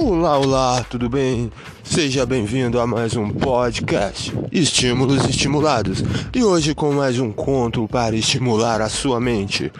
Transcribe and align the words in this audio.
Olá, 0.00 0.38
olá, 0.38 0.84
tudo 0.84 1.08
bem? 1.08 1.50
Seja 1.82 2.24
bem-vindo 2.24 2.78
a 2.78 2.86
mais 2.86 3.16
um 3.16 3.30
podcast 3.30 4.32
Estímulos 4.52 5.28
Estimulados 5.28 6.04
e 6.32 6.44
hoje 6.44 6.72
com 6.72 6.92
mais 6.92 7.18
um 7.18 7.32
conto 7.32 7.88
para 7.88 8.14
estimular 8.14 8.80
a 8.80 8.88
sua 8.88 9.18
mente. 9.18 9.72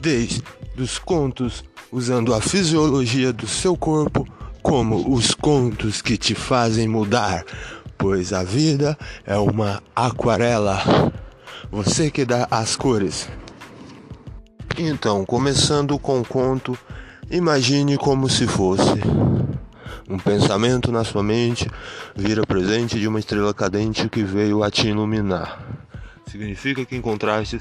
Desde 0.00 0.44
os 0.78 0.96
contos 0.96 1.64
usando 1.90 2.32
a 2.32 2.40
fisiologia 2.40 3.32
do 3.32 3.48
seu 3.48 3.76
corpo, 3.76 4.24
como 4.62 5.12
os 5.12 5.34
contos 5.34 6.00
que 6.00 6.16
te 6.16 6.36
fazem 6.36 6.86
mudar, 6.86 7.44
pois 7.98 8.32
a 8.32 8.44
vida 8.44 8.96
é 9.26 9.36
uma 9.36 9.82
aquarela. 9.94 11.12
Você 11.68 12.12
que 12.12 12.24
dá 12.24 12.46
as 12.48 12.76
cores. 12.76 13.28
Então, 14.78 15.24
começando 15.24 15.98
com 15.98 16.20
o 16.20 16.24
conto, 16.24 16.78
imagine 17.28 17.98
como 17.98 18.30
se 18.30 18.46
fosse 18.46 19.27
um 20.08 20.18
pensamento 20.18 20.90
na 20.90 21.04
sua 21.04 21.22
mente 21.22 21.70
vira 22.16 22.46
presente 22.46 22.98
de 22.98 23.06
uma 23.06 23.18
estrela 23.18 23.52
cadente 23.52 24.08
que 24.08 24.22
veio 24.22 24.62
a 24.62 24.70
te 24.70 24.88
iluminar. 24.88 25.60
Significa 26.26 26.84
que 26.84 26.96
encontraste 26.96 27.60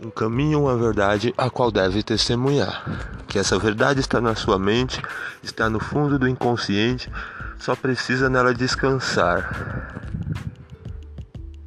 um 0.00 0.10
caminho, 0.10 0.62
uma 0.62 0.76
verdade 0.76 1.34
a 1.36 1.50
qual 1.50 1.70
deve 1.70 2.02
testemunhar. 2.02 2.84
Que 3.28 3.38
essa 3.38 3.58
verdade 3.58 4.00
está 4.00 4.20
na 4.20 4.34
sua 4.34 4.58
mente, 4.58 5.00
está 5.42 5.68
no 5.68 5.78
fundo 5.78 6.18
do 6.18 6.28
inconsciente, 6.28 7.10
só 7.58 7.76
precisa 7.76 8.28
nela 8.28 8.54
descansar. 8.54 9.92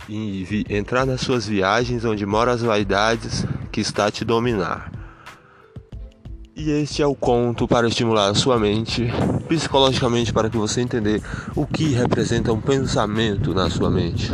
E 0.10 0.66
entrar 0.70 1.06
nas 1.06 1.22
suas 1.22 1.46
viagens 1.46 2.06
onde 2.06 2.26
moram 2.26 2.54
as 2.54 2.62
vaidades 2.62 3.46
que 3.72 3.82
está 3.82 4.06
a 4.08 4.12
te 4.12 4.24
dominar. 4.24 4.97
E 6.60 6.72
este 6.72 7.04
é 7.04 7.06
o 7.06 7.14
conto 7.14 7.68
para 7.68 7.88
estimular 7.88 8.32
a 8.32 8.34
sua 8.34 8.58
mente 8.58 9.08
psicologicamente 9.48 10.34
para 10.34 10.50
que 10.50 10.58
você 10.58 10.82
entender 10.82 11.22
o 11.56 11.68
que 11.68 11.90
representa 11.90 12.52
um 12.52 12.60
pensamento 12.60 13.54
na 13.54 13.70
sua 13.70 13.92
mente. 13.92 14.32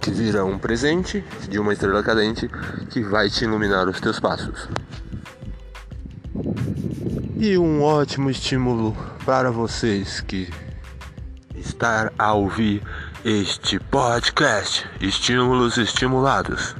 Que 0.00 0.10
vira 0.10 0.42
um 0.42 0.58
presente 0.58 1.22
de 1.50 1.58
uma 1.58 1.74
estrela 1.74 2.02
cadente 2.02 2.48
que 2.88 3.02
vai 3.02 3.28
te 3.28 3.44
iluminar 3.44 3.90
os 3.90 4.00
teus 4.00 4.18
passos. 4.18 4.70
E 7.36 7.58
um 7.58 7.82
ótimo 7.82 8.30
estímulo 8.30 8.96
para 9.26 9.50
vocês 9.50 10.22
que 10.22 10.48
estar 11.56 12.10
a 12.18 12.32
ouvir 12.32 12.82
este 13.22 13.78
podcast 13.78 14.88
Estímulos 14.98 15.76
Estimulados. 15.76 16.74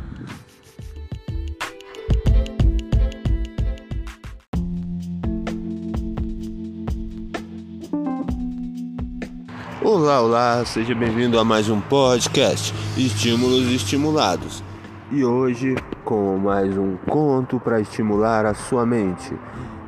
Olá, 9.92 10.20
olá, 10.20 10.64
seja 10.64 10.94
bem-vindo 10.94 11.36
a 11.36 11.44
mais 11.44 11.68
um 11.68 11.80
podcast 11.80 12.72
Estímulos 12.96 13.66
Estimulados. 13.72 14.62
E 15.10 15.24
hoje 15.24 15.74
com 16.04 16.38
mais 16.38 16.78
um 16.78 16.96
conto 16.96 17.58
para 17.58 17.80
estimular 17.80 18.46
a 18.46 18.54
sua 18.54 18.86
mente. 18.86 19.34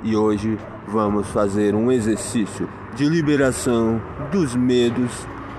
E 0.02 0.16
hoje 0.16 0.58
vamos 0.88 1.28
fazer 1.28 1.76
um 1.76 1.92
exercício 1.92 2.68
de 2.96 3.08
liberação 3.08 4.02
dos 4.32 4.56
medos, 4.56 5.12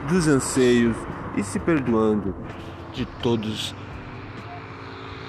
dos 0.09 0.27
anseios 0.27 0.97
e 1.37 1.41
se 1.41 1.57
perdoando 1.57 2.35
de 2.91 3.05
todas 3.21 3.73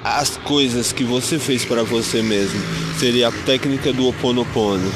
as 0.02 0.36
coisas 0.38 0.90
que 0.90 1.04
você 1.04 1.38
fez 1.38 1.64
para 1.64 1.84
você 1.84 2.20
mesmo. 2.20 2.60
Seria 2.98 3.28
a 3.28 3.32
técnica 3.46 3.92
do 3.92 4.08
Oponopono. 4.08 4.90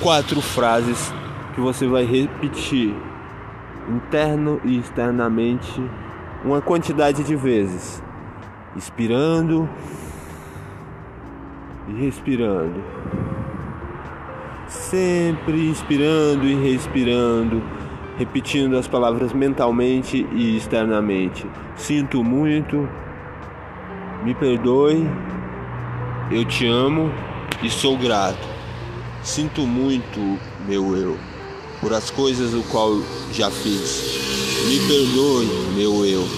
Quatro 0.00 0.42
frases 0.42 1.10
que 1.54 1.62
você 1.62 1.86
vai 1.86 2.04
repetir 2.04 2.94
interno 3.88 4.60
e 4.64 4.78
externamente 4.78 5.82
uma 6.44 6.60
quantidade 6.60 7.24
de 7.24 7.34
vezes, 7.34 8.02
inspirando 8.76 9.68
e 11.88 12.04
respirando. 12.04 12.82
Sempre 14.68 15.68
inspirando 15.68 16.44
e 16.44 16.54
respirando, 16.54 17.62
repetindo 18.18 18.76
as 18.76 18.86
palavras 18.86 19.32
mentalmente 19.32 20.26
e 20.32 20.56
externamente. 20.56 21.46
Sinto 21.74 22.22
muito, 22.22 22.88
me 24.22 24.34
perdoe, 24.34 25.08
eu 26.30 26.44
te 26.44 26.66
amo 26.66 27.10
e 27.62 27.70
sou 27.70 27.96
grato. 27.96 28.46
Sinto 29.22 29.62
muito, 29.62 30.38
meu 30.66 30.94
eu 30.94 31.27
por 31.80 31.92
as 31.92 32.10
coisas 32.10 32.54
o 32.54 32.62
qual 32.64 33.00
já 33.32 33.50
fiz. 33.50 34.18
Me 34.66 34.78
perdoe, 34.86 35.46
meu 35.74 36.04
eu, 36.04 36.28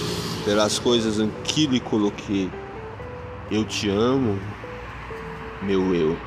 pelas 0.45 0.79
coisas 0.79 1.19
em 1.19 1.31
que 1.43 1.67
lhe 1.67 1.79
coloquei. 1.79 2.49
Eu 3.49 3.65
te 3.65 3.89
amo, 3.89 4.39
meu 5.61 5.93
eu. 5.93 6.17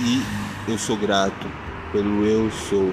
E 0.00 0.22
eu 0.68 0.78
sou 0.78 0.96
grato 0.96 1.46
pelo 1.92 2.26
eu 2.26 2.50
sou. 2.50 2.92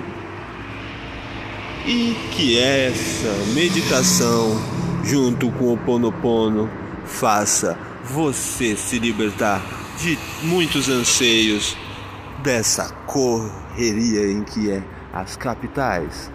E 1.86 2.16
que 2.32 2.58
essa 2.58 3.34
meditação, 3.54 4.56
junto 5.04 5.52
com 5.52 5.74
o 5.74 5.78
Ponopono, 5.78 6.70
faça 7.06 7.78
você 8.04 8.76
se 8.76 9.00
libertar 9.00 9.62
de 10.00 10.18
muitos 10.44 10.88
anseios 10.88 11.76
dessa 12.42 12.90
correria 13.14 14.32
em 14.32 14.44
que 14.44 14.72
é 14.72 14.84
as 15.14 15.38
capitais. 15.38 16.32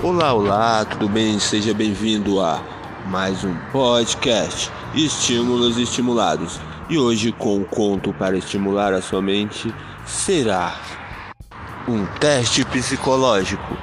Olá, 0.00 0.32
olá, 0.32 0.84
tudo 0.84 1.08
bem? 1.08 1.40
Seja 1.40 1.74
bem-vindo 1.74 2.40
a 2.40 2.62
mais 3.06 3.42
um 3.42 3.56
podcast 3.72 4.70
Estímulos 4.94 5.78
Estimulados. 5.78 6.60
E 6.88 6.96
hoje, 6.96 7.32
com 7.32 7.56
um 7.56 7.64
conto 7.64 8.12
para 8.12 8.38
estimular 8.38 8.92
a 8.92 9.02
sua 9.02 9.20
mente, 9.20 9.74
será 10.06 10.76
um 11.88 12.06
teste 12.20 12.64
psicológico 12.66 13.76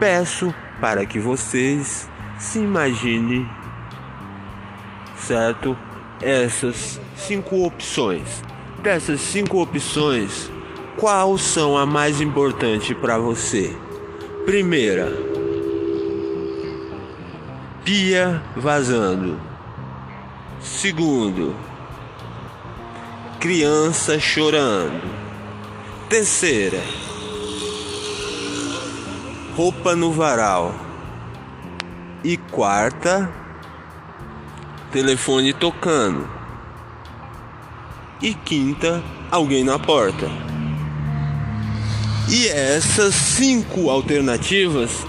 peço 0.00 0.52
para 0.80 1.04
que 1.04 1.18
vocês 1.18 2.08
se 2.38 2.58
imaginem, 2.58 3.48
certo? 5.16 5.76
Essas 6.20 7.00
cinco 7.16 7.64
opções. 7.64 8.42
Dessas 8.82 9.20
cinco 9.20 9.60
opções, 9.60 10.50
qual 10.96 11.36
são 11.36 11.76
a 11.76 11.84
mais 11.84 12.20
importante 12.20 12.94
para 12.94 13.18
você? 13.18 13.76
Primeira, 14.46 15.12
pia 17.84 18.42
vazando. 18.56 19.38
Segundo, 20.60 21.54
criança 23.38 24.18
chorando. 24.18 25.02
Terceira, 26.08 26.80
roupa 29.60 29.94
no 29.94 30.10
varal. 30.10 30.74
E 32.24 32.38
quarta, 32.38 33.30
telefone 34.90 35.52
tocando. 35.52 36.26
E 38.22 38.32
quinta, 38.32 39.02
alguém 39.30 39.62
na 39.62 39.78
porta. 39.78 40.30
E 42.26 42.48
essas 42.48 43.14
cinco 43.14 43.90
alternativas, 43.90 45.06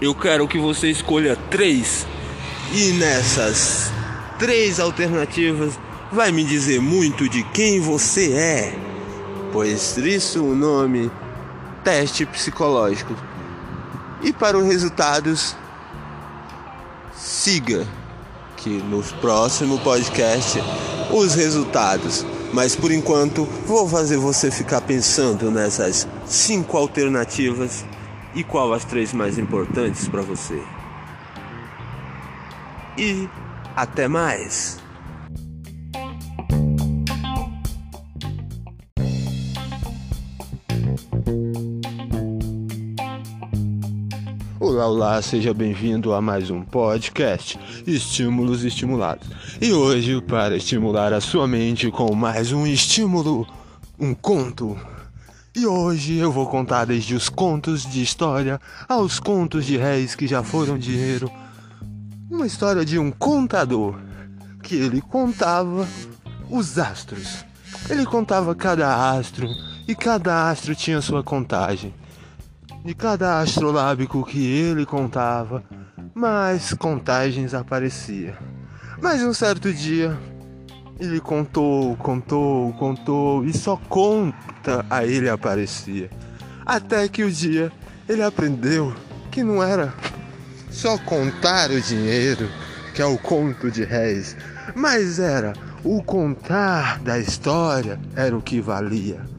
eu 0.00 0.14
quero 0.14 0.46
que 0.46 0.60
você 0.60 0.88
escolha 0.88 1.34
três. 1.50 2.06
E 2.72 2.92
nessas 2.92 3.90
três 4.38 4.78
alternativas, 4.78 5.76
vai 6.12 6.30
me 6.30 6.44
dizer 6.44 6.80
muito 6.80 7.28
de 7.28 7.42
quem 7.42 7.80
você 7.80 8.34
é. 8.34 8.78
Pois 9.52 9.96
isso 9.96 10.44
o 10.44 10.54
nome 10.54 11.10
teste 11.82 12.24
psicológico. 12.24 13.29
E 14.22 14.32
para 14.32 14.58
os 14.58 14.64
resultados, 14.64 15.56
siga 17.16 17.86
que 18.56 18.68
nos 18.68 19.12
próximo 19.12 19.78
podcast 19.78 20.58
os 21.10 21.34
resultados. 21.34 22.26
Mas 22.52 22.74
por 22.74 22.90
enquanto 22.90 23.44
vou 23.66 23.88
fazer 23.88 24.16
você 24.16 24.50
ficar 24.50 24.80
pensando 24.80 25.50
nessas 25.50 26.06
cinco 26.26 26.76
alternativas 26.76 27.84
e 28.34 28.44
qual 28.44 28.72
as 28.72 28.84
três 28.84 29.12
mais 29.12 29.38
importantes 29.38 30.08
para 30.08 30.22
você. 30.22 30.60
E 32.98 33.28
até 33.74 34.08
mais. 34.08 34.79
Olá, 44.82 45.20
seja 45.20 45.52
bem-vindo 45.52 46.14
a 46.14 46.22
mais 46.22 46.48
um 46.48 46.62
podcast 46.62 47.60
Estímulos 47.86 48.64
Estimulados. 48.64 49.28
E 49.60 49.74
hoje, 49.74 50.22
para 50.22 50.56
estimular 50.56 51.12
a 51.12 51.20
sua 51.20 51.46
mente 51.46 51.90
com 51.90 52.14
mais 52.14 52.50
um 52.50 52.66
estímulo, 52.66 53.46
um 53.98 54.14
conto. 54.14 54.80
E 55.54 55.66
hoje 55.66 56.16
eu 56.16 56.32
vou 56.32 56.46
contar 56.46 56.86
desde 56.86 57.14
os 57.14 57.28
contos 57.28 57.84
de 57.84 58.02
história 58.02 58.58
aos 58.88 59.20
contos 59.20 59.66
de 59.66 59.76
réis 59.76 60.14
que 60.14 60.26
já 60.26 60.42
foram 60.42 60.78
dinheiro. 60.78 61.30
Uma 62.30 62.46
história 62.46 62.82
de 62.82 62.98
um 62.98 63.10
contador 63.10 64.00
que 64.62 64.76
ele 64.76 65.02
contava 65.02 65.86
os 66.48 66.78
astros. 66.78 67.44
Ele 67.90 68.06
contava 68.06 68.54
cada 68.54 69.10
astro 69.10 69.46
e 69.86 69.94
cada 69.94 70.48
astro 70.48 70.74
tinha 70.74 71.02
sua 71.02 71.22
contagem 71.22 71.92
de 72.84 72.94
cada 72.94 73.40
astrolábico 73.40 74.24
que 74.24 74.44
ele 74.44 74.86
contava, 74.86 75.62
mais 76.14 76.72
contagens 76.72 77.54
aparecia. 77.54 78.36
Mas 79.00 79.22
um 79.22 79.32
certo 79.32 79.72
dia, 79.72 80.18
ele 80.98 81.20
contou, 81.20 81.96
contou, 81.96 82.72
contou 82.74 83.44
e 83.44 83.56
só 83.56 83.76
conta 83.88 84.84
a 84.88 85.04
ele 85.04 85.28
aparecia. 85.28 86.10
Até 86.64 87.08
que 87.08 87.22
o 87.22 87.30
dia 87.30 87.70
ele 88.08 88.22
aprendeu 88.22 88.94
que 89.30 89.42
não 89.42 89.62
era 89.62 89.94
só 90.70 90.96
contar 90.98 91.70
o 91.70 91.80
dinheiro, 91.80 92.48
que 92.94 93.02
é 93.02 93.06
o 93.06 93.18
conto 93.18 93.70
de 93.70 93.84
réis, 93.84 94.36
mas 94.74 95.18
era 95.18 95.52
o 95.82 96.02
contar 96.02 96.98
da 97.00 97.18
história 97.18 97.98
era 98.14 98.36
o 98.36 98.42
que 98.42 98.60
valia. 98.60 99.29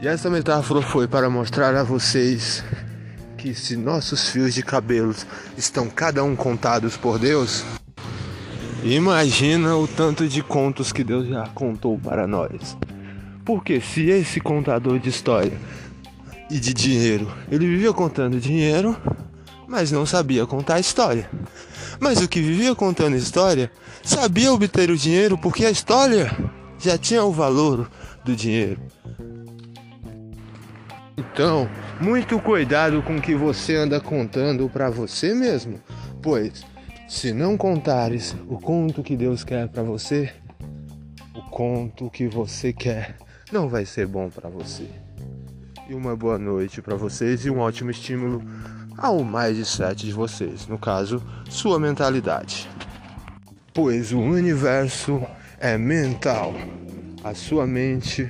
E 0.00 0.06
essa 0.06 0.30
metáfora 0.30 0.80
foi 0.80 1.08
para 1.08 1.28
mostrar 1.28 1.74
a 1.74 1.82
vocês 1.82 2.62
que 3.36 3.52
se 3.52 3.76
nossos 3.76 4.28
fios 4.28 4.54
de 4.54 4.62
cabelos 4.62 5.26
estão 5.56 5.90
cada 5.90 6.22
um 6.22 6.36
contados 6.36 6.96
por 6.96 7.18
Deus, 7.18 7.64
imagina 8.84 9.76
o 9.76 9.88
tanto 9.88 10.28
de 10.28 10.40
contos 10.40 10.92
que 10.92 11.02
Deus 11.02 11.26
já 11.26 11.48
contou 11.48 11.98
para 11.98 12.28
nós. 12.28 12.76
Porque 13.44 13.80
se 13.80 14.08
esse 14.08 14.40
contador 14.40 15.00
de 15.00 15.08
história 15.08 15.58
e 16.48 16.60
de 16.60 16.72
dinheiro, 16.72 17.28
ele 17.50 17.66
vivia 17.66 17.92
contando 17.92 18.38
dinheiro, 18.38 18.96
mas 19.66 19.90
não 19.90 20.06
sabia 20.06 20.46
contar 20.46 20.78
história. 20.78 21.28
Mas 21.98 22.22
o 22.22 22.28
que 22.28 22.40
vivia 22.40 22.72
contando 22.72 23.16
história 23.16 23.68
sabia 24.04 24.52
obter 24.52 24.90
o 24.90 24.96
dinheiro 24.96 25.36
porque 25.36 25.66
a 25.66 25.70
história 25.72 26.30
já 26.78 26.96
tinha 26.96 27.24
o 27.24 27.32
valor 27.32 27.90
do 28.24 28.36
dinheiro. 28.36 28.80
Então, 31.18 31.68
muito 32.00 32.38
cuidado 32.38 33.02
com 33.02 33.16
o 33.16 33.20
que 33.20 33.34
você 33.34 33.74
anda 33.74 34.00
contando 34.00 34.68
para 34.68 34.88
você 34.88 35.34
mesmo, 35.34 35.80
pois 36.22 36.64
se 37.08 37.32
não 37.32 37.56
contares 37.56 38.36
o 38.46 38.56
conto 38.56 39.02
que 39.02 39.16
Deus 39.16 39.42
quer 39.42 39.66
para 39.66 39.82
você, 39.82 40.32
o 41.34 41.42
conto 41.50 42.08
que 42.08 42.28
você 42.28 42.72
quer 42.72 43.16
não 43.50 43.68
vai 43.68 43.84
ser 43.84 44.06
bom 44.06 44.30
para 44.30 44.48
você. 44.48 44.88
E 45.88 45.94
uma 45.94 46.14
boa 46.14 46.38
noite 46.38 46.80
para 46.80 46.94
vocês 46.94 47.44
e 47.44 47.50
um 47.50 47.58
ótimo 47.58 47.90
estímulo 47.90 48.40
ao 48.96 49.24
mais 49.24 49.56
de 49.56 49.64
sete 49.64 50.06
de 50.06 50.12
vocês, 50.12 50.68
no 50.68 50.78
caso, 50.78 51.20
sua 51.50 51.80
mentalidade. 51.80 52.70
Pois 53.74 54.12
o 54.12 54.20
universo 54.20 55.20
é 55.58 55.76
mental. 55.76 56.54
A 57.24 57.34
sua 57.34 57.66
mente 57.66 58.28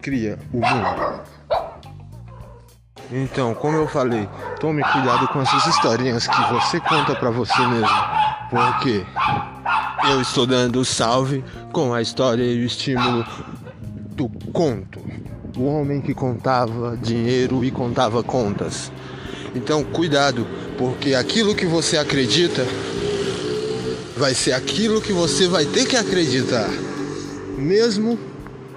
cria 0.00 0.38
o 0.50 0.60
mundo. 0.60 1.39
Então, 3.12 3.54
como 3.54 3.76
eu 3.76 3.88
falei, 3.88 4.28
tome 4.60 4.82
cuidado 4.84 5.26
com 5.28 5.42
essas 5.42 5.66
historinhas 5.66 6.28
que 6.28 6.52
você 6.52 6.78
conta 6.78 7.16
para 7.16 7.28
você 7.30 7.60
mesmo, 7.66 7.88
porque 8.48 9.04
eu 10.08 10.20
estou 10.20 10.46
dando 10.46 10.84
salve 10.84 11.44
com 11.72 11.92
a 11.92 12.00
história 12.00 12.44
e 12.44 12.62
o 12.62 12.64
estímulo 12.64 13.26
do 14.12 14.28
conto. 14.52 15.00
O 15.56 15.64
homem 15.64 16.00
que 16.00 16.14
contava 16.14 16.96
dinheiro 16.96 17.64
e 17.64 17.72
contava 17.72 18.22
contas. 18.22 18.92
Então, 19.56 19.82
cuidado, 19.82 20.46
porque 20.78 21.12
aquilo 21.12 21.52
que 21.52 21.66
você 21.66 21.98
acredita 21.98 22.64
vai 24.16 24.34
ser 24.34 24.52
aquilo 24.52 25.00
que 25.00 25.12
você 25.12 25.48
vai 25.48 25.64
ter 25.64 25.84
que 25.84 25.96
acreditar, 25.96 26.68
mesmo 27.58 28.16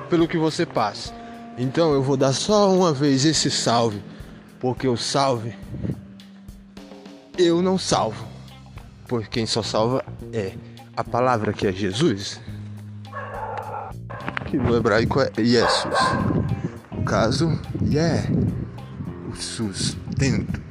pelo 0.09 0.27
que 0.27 0.37
você 0.37 0.65
passa. 0.65 1.13
Então, 1.55 1.93
eu 1.93 2.01
vou 2.01 2.17
dar 2.17 2.33
só 2.33 2.73
uma 2.73 2.91
vez 2.91 3.25
esse 3.25 3.51
salve 3.51 4.01
porque 4.63 4.87
o 4.87 4.95
salve 4.95 5.53
eu 7.37 7.61
não 7.61 7.77
salvo. 7.77 8.25
Porque 9.09 9.27
quem 9.27 9.45
só 9.45 9.61
salva 9.61 10.05
é 10.31 10.53
a 10.95 11.03
palavra 11.03 11.51
que 11.51 11.67
é 11.67 11.71
Jesus. 11.73 12.39
Que 14.45 14.55
no 14.55 14.73
hebraico 14.73 15.19
é 15.19 15.29
Jesus. 15.37 15.99
No 16.89 17.03
caso, 17.03 17.59
é 17.93 18.23
o 19.29 19.35
sustento. 19.35 20.61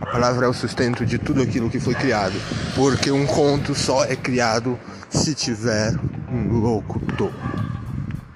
A 0.00 0.06
palavra 0.06 0.46
é 0.46 0.48
o 0.48 0.52
sustento 0.52 1.06
de 1.06 1.16
tudo 1.16 1.40
aquilo 1.40 1.70
que 1.70 1.78
foi 1.78 1.94
criado. 1.94 2.34
Porque 2.74 3.12
um 3.12 3.26
conto 3.26 3.76
só 3.76 4.04
é 4.04 4.16
criado 4.16 4.76
se 5.08 5.36
tiver 5.36 5.94
um 6.28 6.58
locutor. 6.58 7.30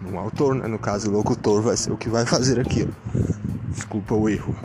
Um 0.07 0.21
autor, 0.21 0.55
né? 0.55 0.69
no 0.69 0.79
caso, 0.79 1.11
o 1.11 1.13
locutor 1.13 1.63
vai 1.63 1.77
ser 1.77 1.91
o 1.91 1.97
que 1.97 2.09
vai 2.09 2.25
fazer 2.25 2.61
aquilo. 2.61 2.95
Desculpa 3.79 4.13
o 4.13 4.29
erro. 4.29 4.57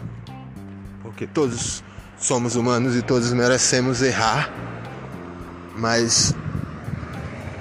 Porque 1.03 1.27
todos 1.27 1.83
somos 2.17 2.55
humanos 2.55 2.95
e 2.95 3.03
todos 3.03 3.31
merecemos 3.31 4.01
errar. 4.01 4.51
Mas 5.77 6.33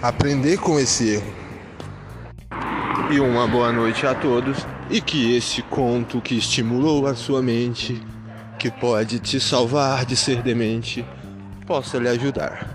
aprender 0.01 0.57
com 0.57 0.81
esse 0.81 1.17
erro. 1.17 1.35
E 3.11 3.21
uma 3.21 3.47
boa 3.47 3.71
noite 3.71 4.07
a 4.07 4.15
todos. 4.15 4.67
E 4.89 4.99
que 5.03 5.37
esse 5.37 5.61
conto 5.61 6.23
que 6.23 6.39
estimulou 6.39 7.07
a 7.07 7.15
sua 7.15 7.43
mente, 7.43 8.03
que 8.59 8.71
pode 8.71 9.19
te 9.19 9.39
salvar 9.39 10.07
de 10.07 10.17
ser 10.17 10.41
demente, 10.43 11.07
possa 11.67 11.99
lhe 11.99 12.09
ajudar. 12.09 12.72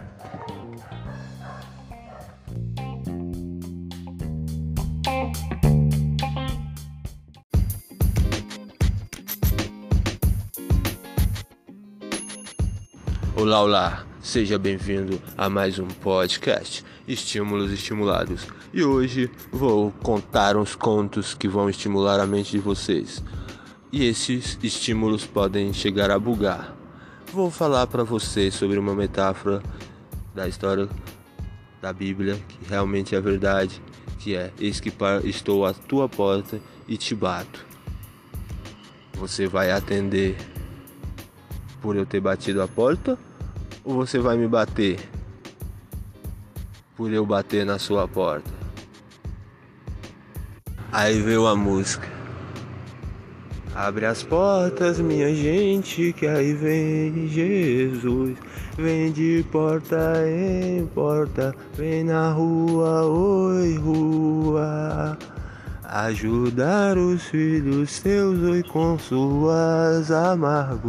Olá, 13.48 13.62
olá, 13.62 14.06
seja 14.22 14.60
bem-vindo 14.60 15.22
a 15.38 15.50
mais 15.50 15.80
um 15.80 15.88
podcast 15.88 16.84
Estímulos 17.08 17.72
Estimulados. 17.72 18.46
E 18.74 18.84
hoje 18.84 19.32
vou 19.50 19.90
contar 20.04 20.58
uns 20.58 20.76
contos 20.76 21.34
que 21.34 21.48
vão 21.48 21.70
estimular 21.70 22.20
a 22.20 22.28
mente 22.28 22.52
de 22.52 22.60
vocês. 22.60 23.24
E 23.90 24.04
esses 24.04 24.60
estímulos 24.62 25.26
podem 25.26 25.72
chegar 25.72 26.12
a 26.12 26.20
bugar. 26.20 26.76
Vou 27.32 27.50
falar 27.50 27.88
para 27.88 28.04
vocês 28.04 28.54
sobre 28.54 28.78
uma 28.78 28.94
metáfora 28.94 29.64
da 30.36 30.46
história 30.46 30.90
da 31.82 31.94
Bíblia 31.94 32.38
que 32.50 32.68
realmente 32.68 33.16
é 33.16 33.22
verdade, 33.22 33.82
que 34.20 34.36
é: 34.36 34.52
Eis 34.60 34.82
que 34.82 34.92
estou 35.24 35.66
à 35.66 35.74
tua 35.74 36.10
porta 36.10 36.60
e 36.86 36.98
te 36.98 37.16
bato. 37.16 37.66
Você 39.14 39.48
vai 39.48 39.72
atender 39.72 40.36
por 41.82 41.96
eu 41.96 42.06
ter 42.06 42.20
batido 42.20 42.62
a 42.62 42.68
porta 42.68 43.18
ou 43.88 43.94
você 43.94 44.20
vai 44.20 44.38
me 44.38 44.48
bater 44.50 45.00
por 46.98 47.12
eu 47.12 47.26
bater 47.26 47.66
na 47.66 47.80
sua 47.80 48.06
porta? 48.06 48.52
Aí 50.92 51.22
veio 51.22 51.48
a 51.48 51.56
música. 51.56 52.06
Abre 53.74 54.06
as 54.06 54.24
portas, 54.24 55.00
minha 55.00 55.34
gente, 55.34 56.12
que 56.12 56.28
aí 56.28 56.54
vem 56.54 57.28
Jesus. 57.30 58.36
Vem 58.78 59.12
de 59.12 59.46
porta 59.52 60.16
em 60.28 60.86
porta, 60.88 61.56
vem 61.76 62.04
na 62.04 62.32
rua, 62.32 63.06
oi 63.06 63.78
rua. 63.78 65.18
Ajudar 65.84 66.98
os 66.98 67.24
filhos 67.24 68.00
teus, 68.02 68.40
oi 68.42 68.64
com 68.64 69.00
suas 69.00 70.12
amarguras. 70.12 70.82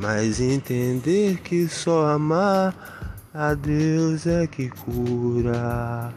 Mas 0.00 0.40
entender 0.40 1.42
que 1.42 1.68
só 1.68 2.06
amar 2.06 3.20
a 3.34 3.52
Deus 3.52 4.26
é 4.26 4.46
que 4.46 4.70
cura. 4.70 6.10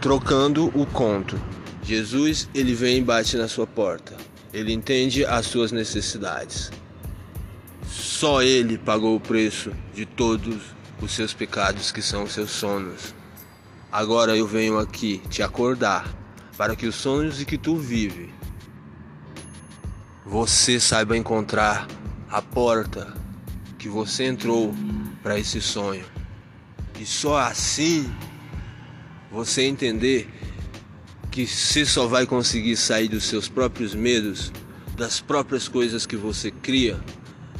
Trocando 0.00 0.66
o 0.76 0.84
conto. 0.84 1.40
Jesus, 1.80 2.48
ele 2.52 2.74
vem 2.74 2.98
e 2.98 3.02
bate 3.04 3.36
na 3.36 3.46
sua 3.46 3.68
porta. 3.68 4.16
Ele 4.52 4.72
entende 4.72 5.24
as 5.24 5.46
suas 5.46 5.70
necessidades. 5.70 6.72
Só 7.86 8.42
ele 8.42 8.76
pagou 8.76 9.14
o 9.14 9.20
preço 9.20 9.70
de 9.94 10.04
todos 10.04 10.56
os 11.00 11.12
seus 11.12 11.32
pecados 11.32 11.92
que 11.92 12.02
são 12.02 12.24
os 12.24 12.32
seus 12.32 12.50
sonos. 12.50 13.14
Agora 13.92 14.36
eu 14.36 14.44
venho 14.48 14.76
aqui 14.76 15.22
te 15.30 15.40
acordar 15.40 16.12
para 16.58 16.74
que 16.74 16.88
os 16.88 16.96
sonhos 16.96 17.44
que 17.44 17.56
tu 17.56 17.76
vive 17.76 18.33
você 20.24 20.80
saiba 20.80 21.16
encontrar 21.16 21.86
a 22.30 22.40
porta 22.40 23.12
que 23.78 23.88
você 23.88 24.24
entrou 24.24 24.74
para 25.22 25.38
esse 25.38 25.60
sonho. 25.60 26.04
E 26.98 27.04
só 27.04 27.38
assim 27.38 28.10
você 29.30 29.62
entender 29.62 30.28
que 31.30 31.46
você 31.46 31.84
só 31.84 32.06
vai 32.06 32.24
conseguir 32.24 32.76
sair 32.76 33.08
dos 33.08 33.24
seus 33.24 33.48
próprios 33.48 33.94
medos, 33.94 34.50
das 34.96 35.20
próprias 35.20 35.68
coisas 35.68 36.06
que 36.06 36.16
você 36.16 36.50
cria 36.50 36.98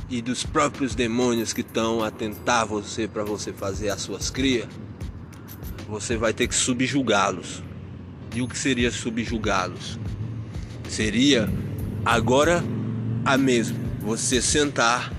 e 0.08 0.22
dos 0.22 0.44
próprios 0.44 0.94
demônios 0.94 1.52
que 1.52 1.60
estão 1.60 2.02
a 2.02 2.10
tentar 2.10 2.64
você 2.64 3.06
para 3.06 3.24
você 3.24 3.52
fazer 3.52 3.90
as 3.90 4.00
suas 4.00 4.30
crias, 4.30 4.68
você 5.88 6.16
vai 6.16 6.32
ter 6.32 6.46
que 6.46 6.54
subjugá-los. 6.54 7.62
E 8.34 8.40
o 8.40 8.48
que 8.48 8.58
seria 8.58 8.90
subjugá-los? 8.90 9.98
Seria 10.88 11.48
agora 12.04 12.62
a 13.24 13.38
mesmo 13.38 13.78
você 14.00 14.42
sentar, 14.42 15.10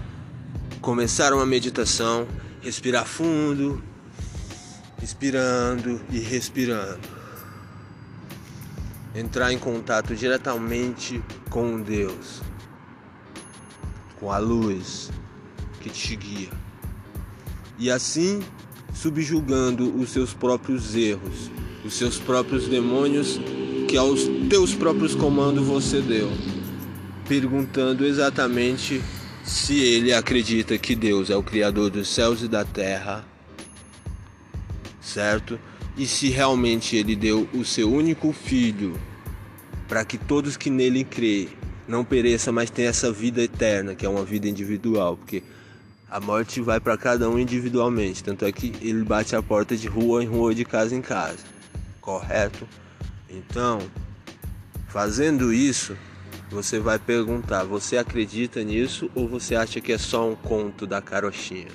começar 0.80 1.34
uma 1.34 1.46
meditação, 1.46 2.28
respirar 2.62 3.06
fundo, 3.06 3.84
inspirando 5.02 6.00
e 6.12 6.20
respirando. 6.20 7.16
Entrar 9.16 9.52
em 9.52 9.58
contato 9.58 10.16
diretamente 10.16 11.24
com 11.50 11.82
Deus, 11.82 12.42
com 14.20 14.32
a 14.32 14.38
luz 14.38 15.10
que 15.82 15.90
te 15.90 16.16
guia. 16.16 16.52
E 17.80 17.90
assim 17.90 18.44
subjugando 18.94 19.96
os 20.00 20.12
seus 20.12 20.34
próprios 20.34 20.96
erros, 20.96 21.50
os 21.84 21.94
seus 21.96 22.18
próprios 22.18 22.68
demônios 22.68 23.40
que 23.88 23.98
aos 23.98 24.22
teus 24.50 24.74
próprios 24.74 25.16
comandos 25.16 25.66
você 25.66 26.02
deu, 26.02 26.30
perguntando 27.28 28.06
exatamente 28.06 29.02
se 29.44 29.80
ele 29.80 30.14
acredita 30.14 30.78
que 30.78 30.96
Deus 30.96 31.30
é 31.30 31.36
o 31.36 31.44
Criador 31.44 31.90
dos 31.90 32.08
céus 32.08 32.42
e 32.42 32.48
da 32.48 32.64
terra, 32.64 33.26
certo? 35.02 35.60
E 35.98 36.06
se 36.06 36.30
realmente 36.30 36.96
ele 36.96 37.16
deu 37.16 37.48
o 37.54 37.64
seu 37.64 37.92
único 37.92 38.32
filho 38.32 39.00
para 39.88 40.04
que 40.04 40.18
todos 40.18 40.58
que 40.58 40.70
nele 40.70 41.04
creem 41.04 41.50
não 41.88 42.04
pereça, 42.04 42.52
mas 42.52 42.70
tenha 42.70 42.90
essa 42.90 43.12
vida 43.12 43.42
eterna, 43.44 43.94
que 43.94 44.06
é 44.06 44.10
uma 44.10 44.26
vida 44.26 44.48
individual, 44.48 45.18
porque 45.18 45.44
a 46.10 46.20
morte 46.20 46.60
vai 46.60 46.80
para 46.80 46.98
cada 46.98 47.30
um 47.30 47.38
individualmente, 47.38 48.24
tanto 48.24 48.46
é 48.46 48.52
que 48.52 48.74
ele 48.82 49.04
bate 49.04 49.36
a 49.36 49.42
porta 49.42 49.78
de 49.78 49.88
rua 49.88 50.24
em 50.24 50.28
rua, 50.28 50.56
de 50.56 50.66
casa 50.66 50.96
em 50.96 51.02
casa. 51.02 51.40
Correto? 52.02 52.68
Então, 53.30 53.80
fazendo 54.88 55.54
isso, 55.54 55.96
você 56.56 56.80
vai 56.80 56.98
perguntar: 56.98 57.66
você 57.66 57.98
acredita 57.98 58.64
nisso 58.64 59.12
ou 59.14 59.28
você 59.28 59.56
acha 59.56 59.82
que 59.82 59.92
é 59.92 59.98
só 59.98 60.30
um 60.30 60.36
conto 60.36 60.88
da 60.88 61.02
carochinha? 61.02 61.68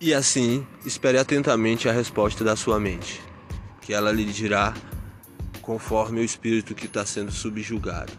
E 0.00 0.12
assim, 0.12 0.66
espere 0.84 1.16
atentamente 1.16 1.88
a 1.88 1.92
resposta 1.92 2.42
da 2.42 2.56
sua 2.56 2.80
mente, 2.80 3.22
que 3.80 3.94
ela 3.94 4.10
lhe 4.10 4.24
dirá 4.24 4.74
conforme 5.62 6.20
o 6.20 6.24
espírito 6.24 6.74
que 6.74 6.86
está 6.86 7.06
sendo 7.06 7.30
subjugado, 7.30 8.12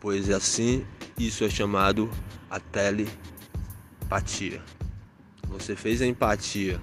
pois 0.00 0.28
assim 0.28 0.84
isso 1.16 1.44
é 1.44 1.48
chamado 1.48 2.10
a 2.50 2.60
telepatia. 2.60 4.60
Você 5.48 5.76
fez 5.76 6.02
a 6.02 6.06
empatia 6.06 6.80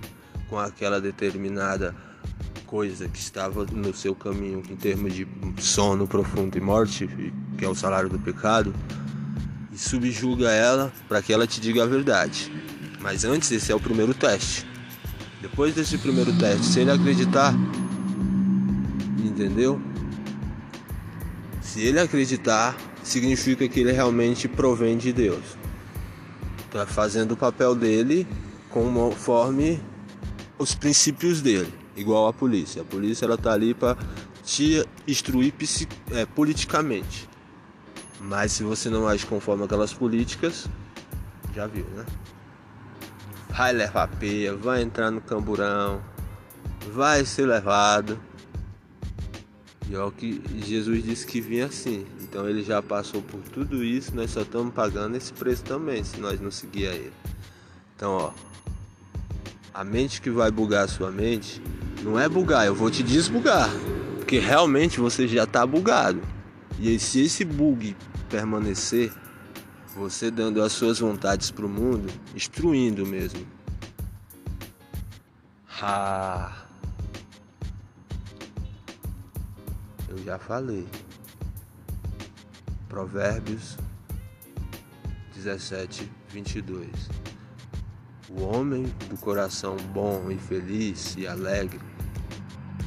com 0.50 0.58
aquela 0.58 1.00
determinada 1.00 1.96
coisa 2.74 3.08
que 3.08 3.20
estava 3.20 3.68
no 3.72 3.94
seu 3.94 4.16
caminho 4.16 4.64
em 4.68 4.76
termos 4.76 5.14
de 5.14 5.28
sono 5.60 6.08
profundo 6.08 6.58
e 6.58 6.60
morte, 6.60 7.08
que 7.56 7.64
é 7.64 7.70
o 7.70 7.76
salário 7.76 8.10
do 8.10 8.18
pecado, 8.18 8.74
e 9.72 9.78
subjuga 9.78 10.50
ela 10.50 10.92
para 11.08 11.22
que 11.22 11.32
ela 11.32 11.46
te 11.46 11.62
diga 11.62 11.84
a 11.84 11.86
verdade. 11.86 12.52
Mas 13.00 13.26
antes, 13.26 13.52
esse 13.52 13.72
é 13.72 13.76
o 13.76 13.80
primeiro 13.80 14.12
teste. 14.16 14.66
Depois 15.40 15.76
desse 15.76 16.00
primeiro 16.00 16.36
teste, 16.36 16.66
se 16.66 16.80
ele 16.80 16.90
acreditar, 16.90 17.54
entendeu? 19.24 19.80
Se 21.62 21.80
ele 21.80 22.00
acreditar, 22.00 22.76
significa 23.04 23.68
que 23.68 23.82
ele 23.82 23.92
realmente 23.92 24.48
provém 24.48 24.98
de 24.98 25.14
Deus. 25.14 25.44
Está 26.66 26.88
fazendo 26.88 27.34
o 27.34 27.38
papel 27.38 27.76
dele 27.76 28.28
conforme 28.72 29.80
os 30.58 30.74
princípios 30.74 31.40
dele, 31.40 31.83
igual 31.96 32.28
a 32.28 32.34
polícia. 32.34 32.82
A 32.82 32.86
polícia 32.86 33.26
ela 33.26 33.38
tá 33.38 33.54
ali 33.54 33.74
para 33.74 33.98
te 34.44 34.86
instruir 35.08 35.54
é, 36.12 36.26
politicamente. 36.26 37.30
Mas 38.20 38.54
se 38.54 38.64
você 38.64 38.90
não 38.90 39.08
age 39.08 39.26
conforme 39.26 39.64
aquelas 39.64 39.94
políticas, 39.94 40.68
já 41.54 41.68
viu, 41.68 41.86
né? 41.96 42.06
Vai 43.50 43.74
levar 43.74 44.08
peia, 44.08 44.56
vai 44.56 44.82
entrar 44.82 45.12
no 45.12 45.22
camburão, 45.22 46.02
vai 46.92 47.26
ser 47.26 47.46
levado. 47.46 48.20
E 49.90 49.96
é 49.96 50.00
o 50.02 50.12
que 50.12 50.42
Jesus 50.66 51.04
disse 51.04 51.28
que 51.28 51.42
vinha 51.42 51.66
assim. 51.66 52.06
Então 52.22 52.50
ele 52.50 52.64
já 52.64 52.82
passou 52.82 53.22
por 53.22 53.42
tudo 53.42 53.84
isso, 53.84 54.16
nós 54.16 54.32
só 54.32 54.42
estamos 54.42 54.74
pagando 54.74 55.16
esse 55.16 55.34
preço 55.34 55.64
também, 55.64 56.04
se 56.04 56.20
nós 56.20 56.40
não 56.40 56.50
seguir 56.50 56.88
a 56.88 56.94
ele. 56.94 57.14
Então, 57.96 58.12
ó, 58.14 58.32
a 59.74 59.84
mente 59.84 60.22
que 60.22 60.30
vai 60.30 60.50
bugar 60.50 60.86
a 60.86 60.88
sua 60.88 61.12
mente 61.12 61.62
não 62.04 62.20
é 62.20 62.28
bugar, 62.28 62.68
eu 62.68 62.76
vou 62.76 62.92
te 62.92 63.02
desbugar, 63.02 63.70
porque 64.18 64.38
realmente 64.38 65.00
você 65.00 65.26
já 65.26 65.46
está 65.46 65.66
bugado. 65.66 66.22
E 66.78 67.00
se 67.00 67.22
esse 67.22 67.46
bug 67.46 67.96
permanecer, 68.30 69.12
você 69.96 70.30
dando 70.30 70.62
as 70.62 70.74
suas 70.74 71.00
vontades 71.00 71.50
para 71.50 71.66
o 71.66 71.70
mundo, 71.70 72.12
instruindo 72.36 73.06
mesmo. 73.06 73.46
Ah. 75.82 76.52
Eu 80.10 80.18
já 80.24 80.38
falei. 80.38 80.88
Provérbios 82.90 83.78
17, 85.36 86.10
22. 86.30 86.88
O 88.30 88.44
homem 88.44 88.84
do 89.10 89.18
coração 89.18 89.78
bom 89.94 90.30
e 90.32 90.38
feliz 90.38 91.16
e 91.18 91.28
alegre 91.28 91.80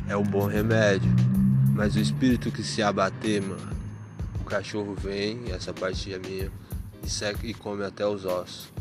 é 0.09 0.17
o 0.17 0.23
bom 0.23 0.47
remédio, 0.47 1.11
mas 1.75 1.97
o 1.97 1.99
espírito 1.99 2.51
que 2.51 2.63
se 2.63 2.83
abater, 2.83 3.43
mano, 3.43 3.77
o 4.41 4.45
cachorro 4.45 4.95
vem, 4.95 5.51
essa 5.51 5.73
parte 5.73 6.13
é 6.13 6.19
minha, 6.19 6.51
e 7.03 7.11
seca 7.11 7.47
e 7.47 7.53
come 7.53 7.85
até 7.85 8.07
os 8.07 8.25
ossos. 8.25 8.73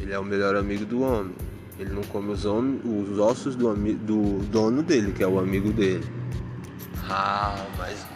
Ele 0.00 0.12
é 0.12 0.18
o 0.18 0.24
melhor 0.24 0.56
amigo 0.56 0.84
do 0.86 1.02
homem. 1.02 1.34
Ele 1.78 1.90
não 1.90 2.02
come 2.02 2.30
os, 2.30 2.44
os 2.44 3.18
ossos 3.18 3.54
do, 3.54 3.74
do 3.74 4.38
dono 4.46 4.82
dele, 4.82 5.12
que 5.12 5.22
é 5.22 5.26
o 5.26 5.38
amigo 5.38 5.72
dele. 5.72 6.04
Ah, 7.08 7.66
mas 7.78 8.06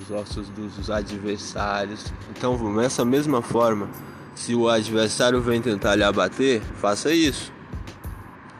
os 0.00 0.10
ossos 0.10 0.48
dos 0.50 0.90
adversários. 0.90 2.12
Então, 2.30 2.74
dessa 2.76 3.04
mesma 3.04 3.42
forma, 3.42 3.88
se 4.34 4.54
o 4.54 4.68
adversário 4.68 5.40
vem 5.40 5.60
tentar 5.60 5.94
lhe 5.94 6.02
abater, 6.02 6.62
faça 6.76 7.12
isso. 7.12 7.52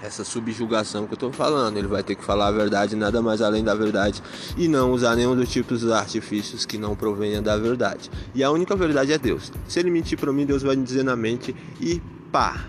Essa 0.02 0.24
subjugação 0.24 1.06
que 1.06 1.12
eu 1.12 1.14
estou 1.14 1.32
falando, 1.32 1.76
ele 1.76 1.86
vai 1.86 2.02
ter 2.02 2.14
que 2.14 2.24
falar 2.24 2.48
a 2.48 2.50
verdade, 2.50 2.96
nada 2.96 3.20
mais 3.20 3.42
além 3.42 3.62
da 3.62 3.74
verdade, 3.74 4.22
e 4.56 4.66
não 4.66 4.92
usar 4.92 5.14
nenhum 5.14 5.36
dos 5.36 5.50
tipos 5.50 5.80
de 5.80 5.92
artifícios 5.92 6.64
que 6.64 6.78
não 6.78 6.96
provenham 6.96 7.42
da 7.42 7.56
verdade. 7.58 8.10
E 8.34 8.42
a 8.42 8.50
única 8.50 8.74
verdade 8.74 9.12
é 9.12 9.18
Deus. 9.18 9.52
Se 9.68 9.78
ele 9.78 9.90
mentir 9.90 10.18
para 10.18 10.32
mim, 10.32 10.46
Deus 10.46 10.62
vai 10.62 10.74
me 10.74 10.84
dizer 10.84 11.02
na 11.02 11.14
mente 11.14 11.54
e 11.78 12.00
pá. 12.32 12.66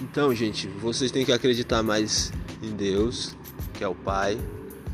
Então, 0.00 0.34
gente, 0.34 0.68
vocês 0.68 1.10
têm 1.10 1.24
que 1.24 1.32
acreditar 1.32 1.82
mais 1.82 2.32
em 2.62 2.70
Deus, 2.70 3.36
que 3.74 3.84
é 3.84 3.88
o 3.88 3.94
Pai, 3.94 4.40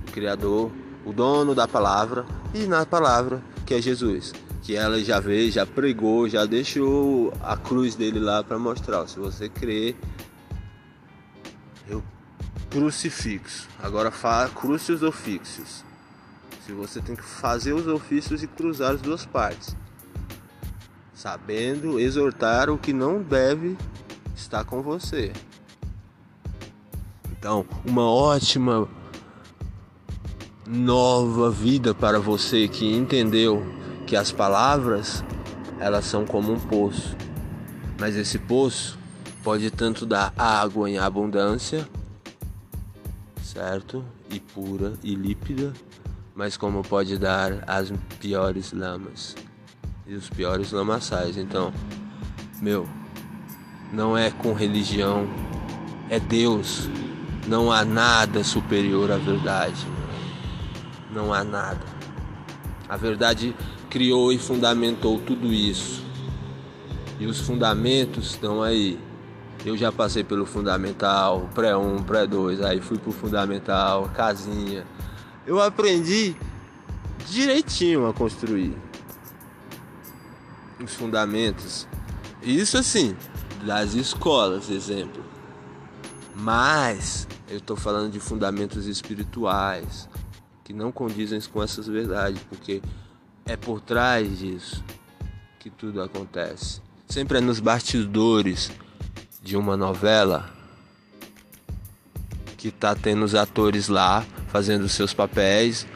o 0.09 0.13
Criador, 0.13 0.73
o 1.05 1.13
dono 1.13 1.55
da 1.55 1.69
palavra, 1.69 2.27
e 2.53 2.67
na 2.67 2.85
palavra, 2.85 3.43
que 3.65 3.75
é 3.75 3.81
Jesus. 3.81 4.33
Que 4.69 4.77
ela 4.77 5.03
já 5.03 5.19
veio, 5.19 5.51
já 5.51 5.65
pregou, 5.65 6.29
já 6.29 6.45
deixou 6.45 7.33
a 7.41 7.57
cruz 7.57 7.95
dele 7.95 8.21
lá 8.21 8.45
para 8.45 8.59
mostrar. 8.59 9.09
Se 9.09 9.19
você 9.19 9.49
crer, 9.49 9.97
eu 11.89 12.05
crucifixo. 12.69 13.67
Agora 13.83 14.11
fala 14.11 14.51
crucius 14.51 15.03
ofícios. 15.03 15.83
Se 16.67 16.73
você 16.73 17.01
tem 17.01 17.17
que 17.17 17.23
fazer 17.23 17.73
os 17.73 17.87
ofícios 17.87 18.43
e 18.43 18.47
cruzar 18.47 18.93
as 18.93 19.01
duas 19.01 19.25
partes, 19.25 19.75
sabendo 21.15 21.99
exortar 21.99 22.69
o 22.69 22.77
que 22.77 22.93
não 22.93 23.23
deve 23.23 23.75
estar 24.37 24.67
com 24.67 24.83
você. 24.83 25.33
Então, 27.33 27.65
uma 27.87 28.05
ótima 28.05 28.87
nova 30.67 31.51
vida 31.51 31.95
para 31.95 32.21
você 32.21 32.69
que 32.69 32.95
entendeu 32.95 33.79
que 34.09 34.17
as 34.17 34.33
palavras 34.33 35.23
elas 35.79 36.07
são 36.07 36.25
como 36.25 36.53
um 36.53 36.59
poço. 36.59 37.15
Mas 38.01 38.17
esse 38.17 38.39
poço 38.39 38.99
pode 39.45 39.71
tanto 39.71 40.07
dar 40.07 40.33
água 40.37 40.91
em 40.91 40.99
abundância, 40.99 41.87
certo? 43.43 44.05
e 44.31 44.41
pura 44.41 44.95
e 45.03 45.15
límpida, 45.15 45.73
mas 46.35 46.57
como 46.57 46.83
pode 46.83 47.19
dar 47.19 47.65
as 47.67 47.93
piores 48.21 48.73
lamas 48.73 49.35
e 50.07 50.15
os 50.15 50.29
piores 50.29 50.73
lamaçais. 50.73 51.37
Então, 51.37 51.73
meu, 52.61 52.89
não 53.93 54.17
é 54.17 54.31
com 54.31 54.53
religião, 54.53 55.29
é 56.09 56.19
Deus. 56.19 56.89
Não 57.47 57.73
há 57.73 57.85
nada 57.85 58.45
superior 58.45 59.11
à 59.11 59.17
verdade. 59.17 59.87
Não 61.11 61.33
há 61.33 61.43
nada. 61.43 61.81
A 62.89 62.97
verdade 62.97 63.55
criou 63.91 64.33
e 64.33 64.39
fundamentou 64.39 65.19
tudo 65.21 65.53
isso. 65.53 66.05
E 67.19 67.27
os 67.27 67.41
fundamentos 67.41 68.31
estão 68.31 68.63
aí. 68.63 68.99
Eu 69.65 69.77
já 69.77 69.91
passei 69.91 70.23
pelo 70.23 70.47
fundamental, 70.47 71.51
pré-1, 71.55 72.05
pré-2, 72.05 72.65
aí 72.65 72.81
fui 72.81 72.97
pro 72.97 73.11
fundamental, 73.11 74.09
casinha. 74.15 74.87
Eu 75.47 75.61
aprendi 75.61 76.37
direitinho 77.29 78.07
a 78.07 78.15
construir 78.15 78.77
os 80.83 80.95
fundamentos. 80.95 81.89
Isso 82.43 82.79
assim, 82.79 83.17
das 83.65 83.95
escolas, 83.95 84.71
exemplo. 84.71 85.25
Mas 86.35 87.27
eu 87.49 87.57
estou 87.57 87.77
falando 87.77 88.13
de 88.13 88.21
fundamentos 88.21 88.87
espirituais 88.87 90.09
que 90.63 90.73
não 90.73 90.93
condizem 90.93 91.41
com 91.53 91.63
essas 91.63 91.89
verdades, 91.89 92.41
porque 92.49 92.81
é 93.49 93.57
por 93.57 93.81
trás 93.81 94.39
disso 94.39 94.85
que 95.59 95.71
tudo 95.71 96.03
acontece. 96.03 96.81
Sempre 97.09 97.39
é 97.39 97.41
nos 97.41 97.59
bastidores 97.59 98.71
de 99.43 99.57
uma 99.57 99.77
novela 99.77 100.51
que 102.59 102.71
tá 102.71 102.95
tendo 102.95 103.25
os 103.25 103.35
atores 103.35 103.89
lá 103.89 104.25
fazendo 104.49 104.89
seus 104.89 105.15
papéis 105.15 105.87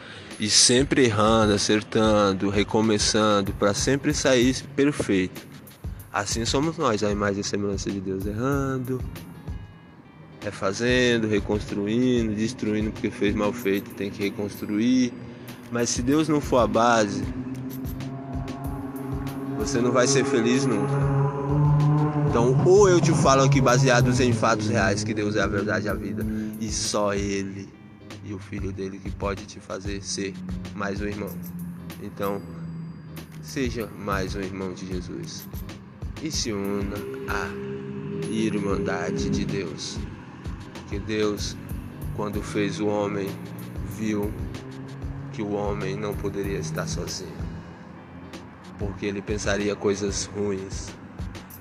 e 0.40 0.48
sempre 0.48 1.04
errando, 1.04 1.52
acertando, 1.52 2.48
recomeçando 2.48 3.52
para 3.52 3.74
sempre 3.74 4.14
sair 4.14 4.56
perfeito. 4.74 5.46
Assim 6.10 6.44
somos 6.46 6.78
nós, 6.78 7.02
a 7.02 7.10
imagem 7.10 7.42
e 7.42 7.44
semelhança 7.44 7.90
de 7.90 8.00
Deus, 8.00 8.24
errando, 8.26 9.00
refazendo, 10.40 11.28
reconstruindo, 11.28 12.34
destruindo 12.34 12.90
porque 12.90 13.10
fez 13.10 13.34
mal 13.34 13.52
feito, 13.52 13.90
tem 13.94 14.10
que 14.10 14.22
reconstruir. 14.22 15.12
Mas 15.70 15.90
se 15.90 16.02
Deus 16.02 16.28
não 16.28 16.40
for 16.40 16.58
a 16.58 16.66
base, 16.66 17.24
você 19.56 19.80
não 19.80 19.92
vai 19.92 20.06
ser 20.06 20.24
feliz 20.24 20.66
nunca. 20.66 20.92
Então, 22.28 22.62
ou 22.66 22.88
eu 22.88 23.00
te 23.00 23.12
falo 23.12 23.42
aqui 23.42 23.60
baseados 23.60 24.18
em 24.20 24.32
fatos 24.32 24.68
reais 24.68 25.04
que 25.04 25.14
Deus 25.14 25.36
é 25.36 25.42
a 25.42 25.46
verdade 25.46 25.86
e 25.86 25.88
a 25.88 25.94
vida, 25.94 26.24
e 26.60 26.70
só 26.70 27.14
Ele 27.14 27.68
e 28.24 28.32
o 28.32 28.38
Filho 28.38 28.72
dele 28.72 28.98
que 28.98 29.10
pode 29.10 29.44
te 29.46 29.60
fazer 29.60 30.02
ser 30.02 30.34
mais 30.74 31.00
um 31.00 31.06
irmão. 31.06 31.30
Então, 32.02 32.40
seja 33.42 33.88
mais 33.98 34.34
um 34.34 34.40
irmão 34.40 34.72
de 34.72 34.86
Jesus 34.86 35.46
e 36.22 36.30
se 36.30 36.52
una 36.52 36.96
à 37.28 37.72
Irmandade 38.30 39.28
de 39.28 39.44
Deus. 39.44 39.98
Porque 40.74 40.98
Deus, 41.00 41.56
quando 42.16 42.42
fez 42.42 42.80
o 42.80 42.86
homem, 42.86 43.28
viu 43.98 44.32
que 45.32 45.42
o 45.42 45.52
homem 45.52 45.96
não 45.96 46.14
poderia 46.14 46.58
estar 46.58 46.86
sozinho, 46.86 47.32
porque 48.78 49.06
ele 49.06 49.22
pensaria 49.22 49.74
coisas 49.74 50.26
ruins. 50.26 50.88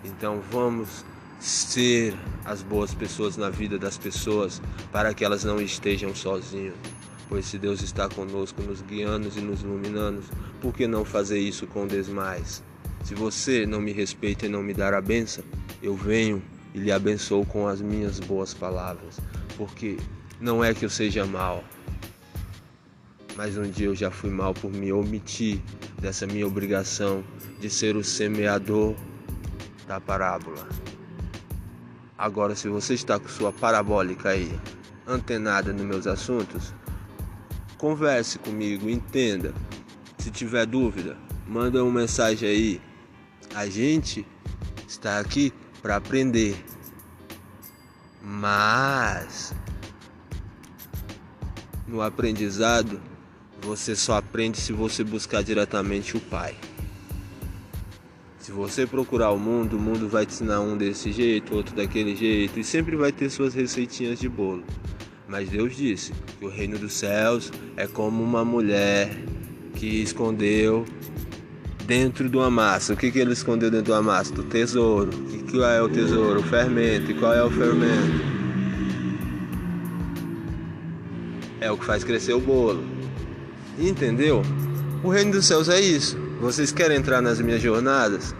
Então 0.03 0.41
vamos 0.51 1.05
ser 1.39 2.13
as 2.45 2.61
boas 2.61 2.93
pessoas 2.93 3.37
na 3.37 3.49
vida 3.49 3.79
das 3.79 3.97
pessoas 3.97 4.61
para 4.91 5.13
que 5.13 5.25
elas 5.25 5.43
não 5.43 5.59
estejam 5.59 6.13
sozinhas. 6.13 6.75
Pois 7.27 7.45
se 7.45 7.57
Deus 7.57 7.81
está 7.81 8.09
conosco, 8.09 8.61
nos 8.61 8.81
guiando 8.81 9.31
e 9.35 9.41
nos 9.41 9.61
iluminando, 9.61 10.21
por 10.59 10.73
que 10.73 10.85
não 10.85 11.05
fazer 11.05 11.39
isso 11.39 11.65
com 11.65 11.87
demais? 11.87 12.61
Se 13.03 13.15
você 13.15 13.65
não 13.65 13.79
me 13.81 13.93
respeita 13.93 14.45
e 14.45 14.49
não 14.49 14.61
me 14.61 14.73
dar 14.73 14.93
a 14.93 15.01
benção, 15.01 15.43
eu 15.81 15.95
venho 15.95 16.43
e 16.73 16.79
lhe 16.79 16.91
abençoo 16.91 17.45
com 17.45 17.67
as 17.67 17.81
minhas 17.81 18.19
boas 18.19 18.53
palavras, 18.53 19.19
porque 19.57 19.97
não 20.39 20.63
é 20.63 20.73
que 20.73 20.85
eu 20.85 20.89
seja 20.89 21.25
mal, 21.25 21.63
mas 23.35 23.57
um 23.57 23.69
dia 23.69 23.87
eu 23.87 23.95
já 23.95 24.11
fui 24.11 24.29
mal 24.29 24.53
por 24.53 24.71
me 24.71 24.91
omitir 24.91 25.61
dessa 25.99 26.27
minha 26.27 26.45
obrigação 26.45 27.23
de 27.59 27.69
ser 27.69 27.95
o 27.95 28.03
semeador 28.03 28.95
da 29.87 29.99
parábola. 29.99 30.67
Agora, 32.17 32.55
se 32.55 32.67
você 32.67 32.93
está 32.93 33.19
com 33.19 33.27
sua 33.27 33.51
parabólica 33.51 34.29
aí, 34.29 34.59
antenada 35.07 35.73
nos 35.73 35.81
meus 35.81 36.07
assuntos, 36.07 36.73
converse 37.77 38.37
comigo, 38.39 38.89
entenda. 38.89 39.53
Se 40.17 40.29
tiver 40.29 40.65
dúvida, 40.65 41.17
manda 41.47 41.83
uma 41.83 42.01
mensagem 42.01 42.47
aí. 42.47 42.81
A 43.55 43.65
gente 43.67 44.25
está 44.87 45.19
aqui 45.19 45.51
para 45.81 45.95
aprender. 45.95 46.63
Mas 48.21 49.53
no 51.87 52.01
aprendizado, 52.01 53.01
você 53.61 53.95
só 53.95 54.17
aprende 54.17 54.57
se 54.57 54.73
você 54.73 55.03
buscar 55.03 55.43
diretamente 55.43 56.17
o 56.17 56.19
Pai. 56.19 56.55
Se 58.39 58.51
você 58.51 58.87
procurar 58.87 59.31
o 59.31 59.37
mundo, 59.37 59.77
o 59.77 59.79
mundo 59.79 60.09
vai 60.09 60.25
te 60.25 60.33
ensinar 60.33 60.61
um 60.61 60.75
desse 60.75 61.11
jeito, 61.11 61.55
outro 61.55 61.75
daquele 61.75 62.15
jeito, 62.15 62.59
e 62.59 62.63
sempre 62.63 62.95
vai 62.95 63.11
ter 63.11 63.29
suas 63.29 63.53
receitinhas 63.53 64.19
de 64.19 64.27
bolo. 64.27 64.63
Mas 65.27 65.49
Deus 65.49 65.75
disse 65.75 66.11
que 66.39 66.45
o 66.45 66.49
reino 66.49 66.77
dos 66.77 66.93
céus 66.93 67.51
é 67.77 67.85
como 67.85 68.23
uma 68.23 68.43
mulher 68.43 69.15
que 69.75 70.01
escondeu 70.01 70.83
dentro 71.85 72.27
de 72.27 72.35
uma 72.35 72.49
massa. 72.49 72.93
O 72.93 72.97
que, 72.97 73.11
que 73.11 73.19
ele 73.19 73.31
escondeu 73.31 73.69
dentro 73.69 73.85
de 73.85 73.91
uma 73.91 74.01
massa? 74.01 74.33
Do 74.33 74.43
tesouro. 74.43 75.11
E 75.31 75.51
qual 75.51 75.69
é 75.69 75.81
o 75.81 75.87
tesouro? 75.87 76.39
O 76.39 76.43
fermento. 76.43 77.11
E 77.11 77.13
qual 77.13 77.33
é 77.33 77.43
o 77.43 77.49
fermento? 77.49 78.31
É 81.61 81.71
o 81.71 81.77
que 81.77 81.85
faz 81.85 82.03
crescer 82.03 82.33
o 82.33 82.39
bolo. 82.39 83.00
Entendeu? 83.77 84.41
O 85.03 85.09
reino 85.09 85.31
dos 85.31 85.45
céus 85.45 85.69
é 85.69 85.79
isso. 85.79 86.17
Vocês 86.39 86.71
querem 86.71 86.97
entrar 86.97 87.21
nas 87.21 87.39
minhas 87.39 87.61
jornadas? 87.61 88.35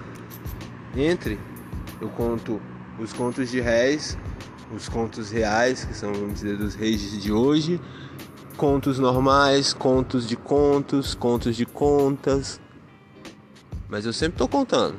Entre. 0.95 1.39
Eu 1.99 2.09
conto 2.09 2.61
os 2.99 3.13
contos 3.13 3.49
de 3.49 3.59
réis, 3.59 4.17
os 4.75 4.89
contos 4.89 5.31
reais, 5.31 5.85
que 5.85 5.93
são, 5.93 6.13
vamos 6.13 6.35
dizer, 6.35 6.57
dos 6.57 6.75
reis 6.75 7.21
de 7.21 7.31
hoje, 7.31 7.79
contos 8.57 8.99
normais, 8.99 9.73
contos 9.73 10.27
de 10.27 10.35
contos, 10.35 11.15
contos 11.15 11.55
de 11.55 11.65
contas. 11.65 12.59
Mas 13.89 14.05
eu 14.05 14.13
sempre 14.13 14.35
estou 14.35 14.47
contando. 14.47 14.97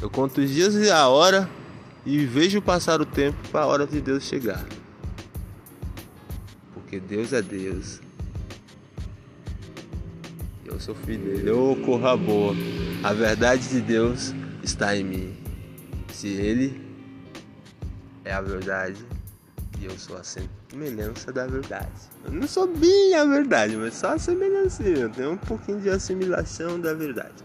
Eu 0.00 0.08
conto 0.08 0.40
os 0.40 0.50
dias 0.50 0.74
e 0.74 0.90
a 0.90 1.08
hora 1.08 1.48
e 2.06 2.24
vejo 2.24 2.62
passar 2.62 3.00
o 3.00 3.06
tempo 3.06 3.36
para 3.50 3.62
a 3.62 3.66
hora 3.66 3.86
de 3.86 4.00
Deus 4.00 4.24
chegar. 4.24 4.64
Porque 6.72 7.00
Deus 7.00 7.32
é 7.32 7.42
Deus 7.42 8.00
eu 10.68 10.80
sou 10.80 10.94
filho 10.94 11.24
dele. 11.24 11.50
Ô, 11.50 11.76
corra 11.76 12.16
boa. 12.16 12.54
A 13.02 13.12
verdade 13.12 13.68
de 13.68 13.80
Deus 13.80 14.34
está 14.62 14.96
em 14.96 15.04
mim. 15.04 15.36
Se 16.12 16.28
ele 16.28 16.80
é 18.24 18.32
a 18.32 18.40
verdade 18.40 19.04
e 19.80 19.84
eu 19.84 19.98
sou 19.98 20.16
a 20.16 20.24
semelhança 20.24 21.32
da 21.32 21.46
verdade. 21.46 21.90
Eu 22.24 22.32
não 22.32 22.48
sou 22.48 22.66
bem 22.66 23.14
a 23.14 23.24
verdade, 23.24 23.76
mas 23.76 23.94
só 23.94 24.14
a 24.14 24.18
semelhança. 24.18 24.82
Eu 24.82 25.08
tenho 25.08 25.32
um 25.32 25.36
pouquinho 25.36 25.80
de 25.80 25.88
assimilação 25.88 26.80
da 26.80 26.92
verdade. 26.92 27.44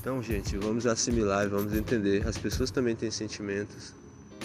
Então, 0.00 0.22
gente, 0.22 0.56
vamos 0.56 0.86
assimilar 0.86 1.44
e 1.44 1.48
vamos 1.48 1.74
entender. 1.74 2.26
As 2.26 2.38
pessoas 2.38 2.70
também 2.70 2.96
têm 2.96 3.10
sentimentos. 3.10 3.94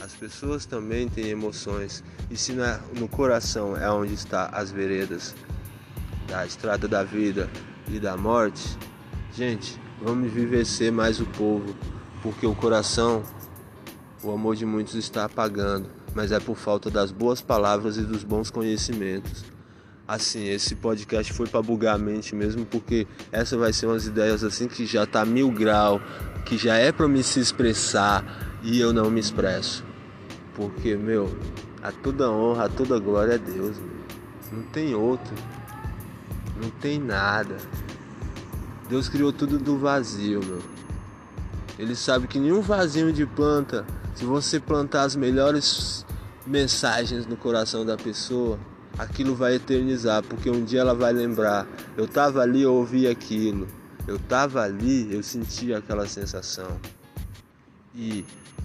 As 0.02 0.14
pessoas 0.14 0.66
também 0.66 1.08
têm 1.08 1.30
emoções. 1.30 2.04
E 2.30 2.36
se 2.36 2.54
no 2.94 3.08
coração 3.08 3.78
é 3.78 3.90
onde 3.90 4.14
está 4.14 4.48
as 4.48 4.70
veredas, 4.70 5.34
da 6.28 6.46
estrada 6.46 6.88
da 6.88 7.04
vida 7.04 7.50
e 7.88 8.00
da 8.00 8.18
morte, 8.18 8.78
gente, 9.34 9.80
vamos 10.02 10.32
vivecer 10.32 10.92
mais 10.92 11.20
o 11.20 11.26
povo, 11.26 11.76
porque 12.22 12.46
o 12.46 12.56
coração, 12.56 13.24
o 14.24 14.32
amor 14.32 14.56
de 14.56 14.66
muitos 14.66 14.96
está 14.96 15.26
apagando, 15.26 15.90
mas 16.14 16.32
é 16.32 16.40
por 16.40 16.56
falta 16.56 16.90
das 16.90 17.12
boas 17.12 17.42
palavras 17.42 17.98
e 17.98 18.02
dos 18.02 18.24
bons 18.24 18.50
conhecimentos. 18.50 19.46
Assim, 20.08 20.48
esse 20.50 20.76
podcast 20.76 21.34
foi 21.34 21.48
para 21.48 21.64
bugar 21.64 21.96
a 21.96 21.98
mente 21.98 22.36
mesmo, 22.36 22.64
porque 22.64 23.08
essa 23.32 23.58
vai 23.58 23.74
ser 23.74 23.88
umas 23.88 24.06
ideias 24.06 24.44
assim 24.44 24.68
que 24.68 24.86
já 24.86 25.06
tá 25.06 25.26
mil 25.26 25.50
grau, 25.50 26.00
que 26.46 26.58
já 26.58 26.76
é 26.76 26.92
para 26.92 27.08
me 27.08 27.24
se 27.24 27.40
expressar 27.40 28.24
e 28.62 28.80
eu 28.80 28.94
não 28.94 29.10
me 29.10 29.20
expresso. 29.20 29.84
Porque, 30.54 30.96
meu, 30.96 31.36
a 31.82 31.92
toda 31.92 32.32
honra, 32.32 32.66
a 32.66 32.70
toda 32.70 33.00
glória 33.00 33.34
é 33.34 33.38
Deus, 33.38 33.78
meu. 33.80 33.96
não 34.52 34.64
tem 34.68 34.94
outro. 34.94 35.34
Não 36.56 36.70
tem 36.70 37.00
nada. 37.00 37.58
Deus 38.90 39.10
criou 39.10 39.34
tudo 39.34 39.58
do 39.58 39.78
vazio, 39.78 40.44
meu. 40.44 40.62
Ele 41.78 41.96
sabe 41.96 42.28
que 42.28 42.40
nenhum 42.40 42.62
vasinho 42.62 43.12
de 43.12 43.26
planta, 43.26 43.86
se 44.14 44.24
você 44.24 44.60
plantar 44.60 45.04
as 45.04 45.16
melhores 45.16 46.06
mensagens 46.48 47.26
no 47.26 47.36
coração 47.36 47.86
da 47.86 47.98
pessoa, 47.98 48.58
aquilo 48.98 49.36
vai 49.36 49.56
eternizar, 49.56 50.24
porque 50.24 50.50
um 50.50 50.64
dia 50.64 50.82
ela 50.82 50.94
vai 50.94 51.12
lembrar. 51.12 51.68
Eu 51.98 52.06
estava 52.06 52.42
ali, 52.42 52.62
eu 52.62 52.74
ouvi 52.74 53.08
aquilo. 53.08 53.68
Eu 54.08 54.16
estava 54.18 54.62
ali, 54.62 55.14
eu 55.14 55.22
senti 55.24 55.74
aquela 55.74 56.08
sensação. 56.08 56.80
E 57.94 58.24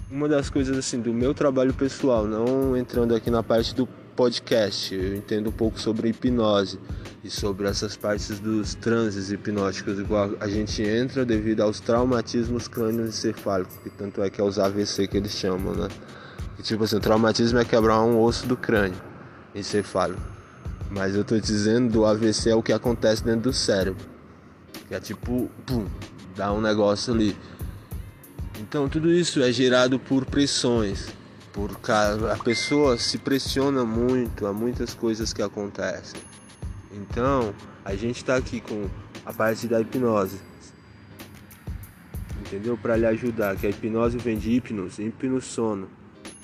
uma 0.09 0.29
das 0.29 0.49
coisas 0.49 0.77
assim 0.77 0.99
do 1.01 1.13
meu 1.13 1.33
trabalho 1.33 1.73
pessoal, 1.73 2.25
não 2.25 2.77
entrando 2.77 3.15
aqui 3.15 3.29
na 3.29 3.41
parte 3.41 3.73
do 3.73 3.87
podcast, 4.21 4.93
eu 4.93 5.15
entendo 5.15 5.49
um 5.49 5.51
pouco 5.51 5.79
sobre 5.79 6.09
hipnose 6.09 6.77
e 7.23 7.29
sobre 7.31 7.67
essas 7.67 7.97
partes 7.97 8.39
dos 8.39 8.75
transes 8.75 9.31
hipnóticos, 9.31 9.97
igual 9.97 10.33
a 10.39 10.47
gente 10.47 10.83
entra 10.83 11.25
devido 11.25 11.61
aos 11.61 11.79
traumatismos 11.79 12.67
crânioencefálicos, 12.67 13.77
que 13.77 13.89
tanto 13.89 14.21
é 14.21 14.29
que 14.29 14.39
é 14.39 14.43
os 14.43 14.59
AVC 14.59 15.07
que 15.07 15.17
eles 15.17 15.31
chamam, 15.31 15.73
né? 15.73 15.87
E, 16.59 16.61
tipo 16.61 16.83
assim, 16.83 16.97
o 16.97 16.99
traumatismo 16.99 17.57
é 17.57 17.65
quebrar 17.65 17.99
um 18.03 18.21
osso 18.21 18.45
do 18.45 18.55
crânio 18.55 19.01
encefálico. 19.55 20.21
Mas 20.91 21.15
eu 21.15 21.23
tô 21.23 21.39
dizendo 21.39 21.91
do 21.91 22.05
AVC 22.05 22.51
é 22.51 22.55
o 22.55 22.61
que 22.61 22.73
acontece 22.73 23.23
dentro 23.23 23.49
do 23.49 23.53
cérebro. 23.53 24.05
Que 24.87 24.93
é 24.93 24.99
tipo, 24.99 25.49
pum, 25.65 25.87
dá 26.35 26.53
um 26.53 26.61
negócio 26.61 27.11
ali. 27.11 27.35
Então 28.59 28.87
tudo 28.87 29.11
isso 29.11 29.41
é 29.41 29.51
gerado 29.51 29.97
por 29.97 30.25
pressões. 30.25 31.07
Por 31.53 31.71
a 32.31 32.43
pessoa 32.43 32.97
se 32.97 33.17
pressiona 33.17 33.83
muito 33.83 34.47
a 34.47 34.53
muitas 34.53 34.93
coisas 34.93 35.33
que 35.33 35.41
acontecem. 35.41 36.21
Então, 36.93 37.53
a 37.83 37.95
gente 37.95 38.17
está 38.17 38.35
aqui 38.35 38.61
com 38.61 38.89
a 39.25 39.33
parte 39.33 39.67
da 39.67 39.81
hipnose. 39.81 40.39
Entendeu? 42.39 42.77
Para 42.77 42.97
lhe 42.97 43.05
ajudar, 43.05 43.55
que 43.55 43.67
a 43.67 43.69
hipnose 43.69 44.17
vem 44.17 44.37
de 44.37 44.51
hipnos, 44.51 44.99
hipno 44.99 45.41
sono, 45.41 45.89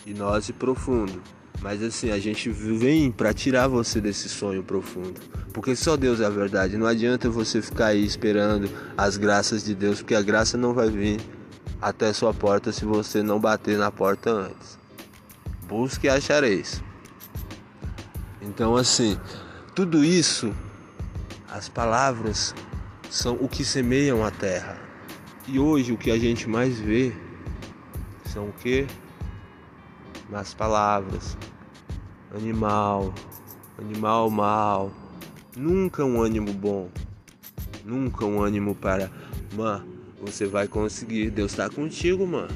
hipnose 0.06 0.54
profundo. 0.54 1.22
Mas 1.62 1.82
assim, 1.82 2.12
a 2.12 2.20
gente 2.20 2.50
vem 2.50 3.12
para 3.12 3.34
tirar 3.34 3.68
você 3.68 4.00
desse 4.00 4.30
sonho 4.30 4.64
profundo. 4.64 5.20
Porque 5.52 5.76
só 5.76 5.98
Deus 5.98 6.22
é 6.22 6.26
a 6.26 6.30
verdade. 6.30 6.78
Não 6.78 6.86
adianta 6.86 7.30
você 7.30 7.62
ficar 7.62 7.88
aí 7.88 8.06
esperando 8.06 8.70
as 8.96 9.18
graças 9.18 9.64
de 9.64 9.74
Deus, 9.74 10.00
porque 10.00 10.14
a 10.14 10.22
graça 10.22 10.58
não 10.58 10.74
vai 10.74 10.90
vir 10.90 11.20
até 11.82 12.14
sua 12.14 12.34
porta 12.34 12.72
se 12.72 12.86
você 12.86 13.24
não 13.24 13.40
bater 13.40 13.78
na 13.78 13.92
porta 13.92 14.30
antes. 14.30 14.77
Busque 15.68 16.08
e 16.08 16.10
achareis. 16.10 16.84
Então 18.42 18.76
assim, 18.76 19.20
tudo 19.76 20.04
isso, 20.04 20.56
as 21.50 21.68
palavras 21.68 22.56
são 23.10 23.36
o 23.36 23.48
que 23.48 23.64
semeiam 23.66 24.26
a 24.26 24.32
terra. 24.32 24.80
E 25.48 25.60
hoje 25.60 25.94
o 25.94 25.98
que 25.98 26.12
a 26.12 26.18
gente 26.18 26.48
mais 26.48 26.80
vê 26.80 27.14
são 28.26 28.50
o 28.50 28.54
que? 28.54 28.88
As 30.32 30.54
palavras. 30.54 31.38
Animal, 32.36 33.14
animal 33.78 34.30
mal. 34.30 34.92
Nunca 35.56 36.04
um 36.04 36.22
ânimo 36.22 36.54
bom. 36.54 36.90
Nunca 37.86 38.26
um 38.26 38.42
ânimo 38.42 38.76
para, 38.76 39.10
mano, 39.56 39.88
você 40.22 40.46
vai 40.46 40.68
conseguir. 40.68 41.30
Deus 41.30 41.52
está 41.52 41.70
contigo, 41.70 42.28
mano. 42.28 42.54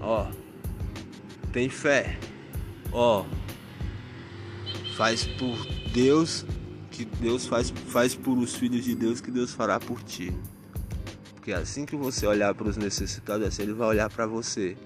Ó, 0.00 0.28
tem 1.52 1.68
fé. 1.68 2.18
Ó, 2.92 3.24
faz 4.96 5.24
por 5.24 5.56
Deus 5.92 6.44
que 6.90 7.04
Deus 7.04 7.46
faz, 7.46 7.70
faz 7.70 8.14
por 8.14 8.36
os 8.36 8.54
filhos 8.54 8.84
de 8.84 8.94
Deus 8.94 9.20
que 9.20 9.30
Deus 9.30 9.52
fará 9.52 9.78
por 9.78 10.02
ti. 10.02 10.34
Porque 11.34 11.52
assim 11.52 11.86
que 11.86 11.96
você 11.96 12.26
olhar 12.26 12.54
para 12.54 12.68
os 12.68 12.76
necessitados, 12.76 13.46
assim 13.46 13.62
ele 13.62 13.72
vai 13.72 13.88
olhar 13.88 14.10
para 14.10 14.26
você. 14.26 14.76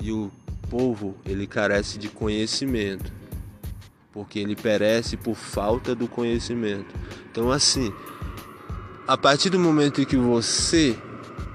E 0.00 0.12
o 0.12 0.30
povo, 0.68 1.16
ele 1.24 1.46
carece 1.46 1.98
de 1.98 2.08
conhecimento. 2.08 3.12
Porque 4.12 4.38
ele 4.38 4.54
perece 4.54 5.16
por 5.16 5.34
falta 5.34 5.94
do 5.94 6.06
conhecimento. 6.06 6.94
Então 7.30 7.50
assim, 7.50 7.92
a 9.06 9.16
partir 9.16 9.50
do 9.50 9.58
momento 9.58 10.00
em 10.00 10.04
que 10.04 10.16
você 10.16 10.96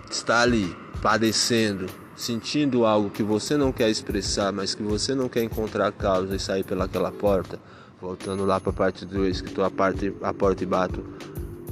está 0.10 0.42
ali 0.42 0.76
padecendo, 1.02 1.86
sentindo 2.20 2.86
algo 2.86 3.10
que 3.10 3.24
você 3.24 3.56
não 3.56 3.72
quer 3.72 3.90
expressar, 3.90 4.52
mas 4.52 4.76
que 4.76 4.84
você 4.84 5.16
não 5.16 5.30
quer 5.30 5.42
encontrar 5.42 5.90
causa 5.94 6.36
e 6.36 6.40
sair 6.40 6.64
pelaquela 6.64 7.12
porta, 7.12 7.58
Voltando 8.02 8.46
lá 8.46 8.62
para 8.62 8.70
a 8.70 8.74
parte 8.74 9.06
2, 9.06 9.42
que 9.42 9.52
tu 9.52 9.62
a, 9.62 9.70
parte, 9.70 10.14
a 10.22 10.34
porta 10.34 10.64
e 10.64 10.66
bato. 10.66 11.04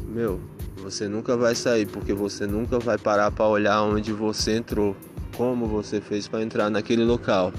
Meu, 0.06 0.42
você 0.76 1.08
nunca 1.08 1.38
vai 1.38 1.56
sair 1.56 1.86
porque 1.86 2.14
você 2.14 2.46
nunca 2.46 2.78
vai 2.80 2.98
parar 2.98 3.32
para 3.32 3.46
olhar 3.46 3.82
onde 3.84 4.12
você 4.12 4.58
entrou, 4.58 4.94
como 5.38 5.68
você 5.68 6.02
fez 6.02 6.28
para 6.28 6.44
entrar 6.44 6.70
naquele 6.70 7.06
local. 7.06 7.54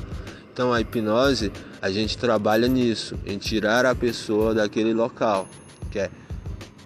Então 0.53 0.71
a 0.71 0.83
hipnose, 0.83 1.51
a 1.81 1.91
gente 1.91 2.19
trabalha 2.19 2.69
nisso, 2.69 3.19
em 3.25 3.39
tirar 3.39 3.87
a 3.87 3.95
pessoa 3.95 4.53
daquele 4.53 4.93
local, 4.93 5.49
que 5.91 5.99
é 5.99 6.11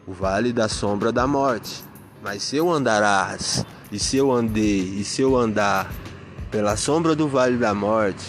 o 0.06 0.12
vale 0.12 0.52
da 0.52 0.68
sombra 0.68 1.10
da 1.10 1.26
morte. 1.26 1.82
Mas 2.22 2.44
se 2.44 2.56
eu 2.56 2.70
andarás, 2.70 3.66
e 3.92 3.98
se 3.98 4.16
eu 4.16 4.32
andei, 4.32 4.80
e 4.80 5.04
se 5.04 5.20
eu 5.20 5.36
andar 5.36 5.92
pela 6.50 6.78
sombra 6.78 7.14
do 7.14 7.28
vale 7.28 7.58
da 7.58 7.74
morte, 7.74 8.24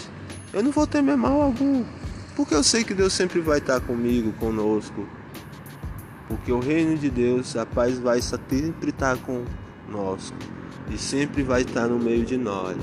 eu 0.51 0.61
não 0.61 0.71
vou 0.71 0.85
temer 0.85 1.15
mal 1.15 1.41
algum. 1.41 1.85
Porque 2.35 2.53
eu 2.53 2.61
sei 2.63 2.83
que 2.83 2.93
Deus 2.93 3.13
sempre 3.13 3.39
vai 3.39 3.59
estar 3.59 3.79
comigo, 3.79 4.33
conosco. 4.33 5.07
Porque 6.27 6.51
o 6.51 6.59
reino 6.59 6.97
de 6.97 7.09
Deus, 7.09 7.55
a 7.55 7.65
paz 7.65 7.97
vai 7.97 8.21
sempre 8.21 8.89
estar 8.89 9.17
conosco. 9.17 10.35
E 10.91 10.97
sempre 10.97 11.43
vai 11.43 11.61
estar 11.61 11.87
no 11.87 11.97
meio 11.97 12.25
de 12.25 12.35
nós. 12.35 12.75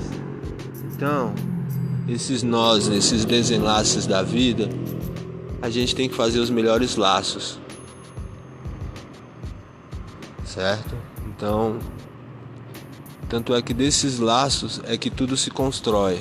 Então, 0.94 1.34
esses 2.08 2.42
nós, 2.42 2.88
esses 2.88 3.26
desenlaces 3.26 4.06
da 4.06 4.22
vida, 4.22 4.70
a 5.60 5.68
gente 5.68 5.94
tem 5.94 6.08
que 6.08 6.14
fazer 6.14 6.38
os 6.38 6.48
melhores 6.48 6.96
laços. 6.96 7.60
Certo? 10.44 10.96
Então, 11.26 11.78
tanto 13.30 13.54
é 13.54 13.62
que 13.62 13.72
desses 13.72 14.18
laços 14.18 14.80
é 14.84 14.96
que 14.98 15.08
tudo 15.08 15.36
se 15.36 15.52
constrói. 15.52 16.18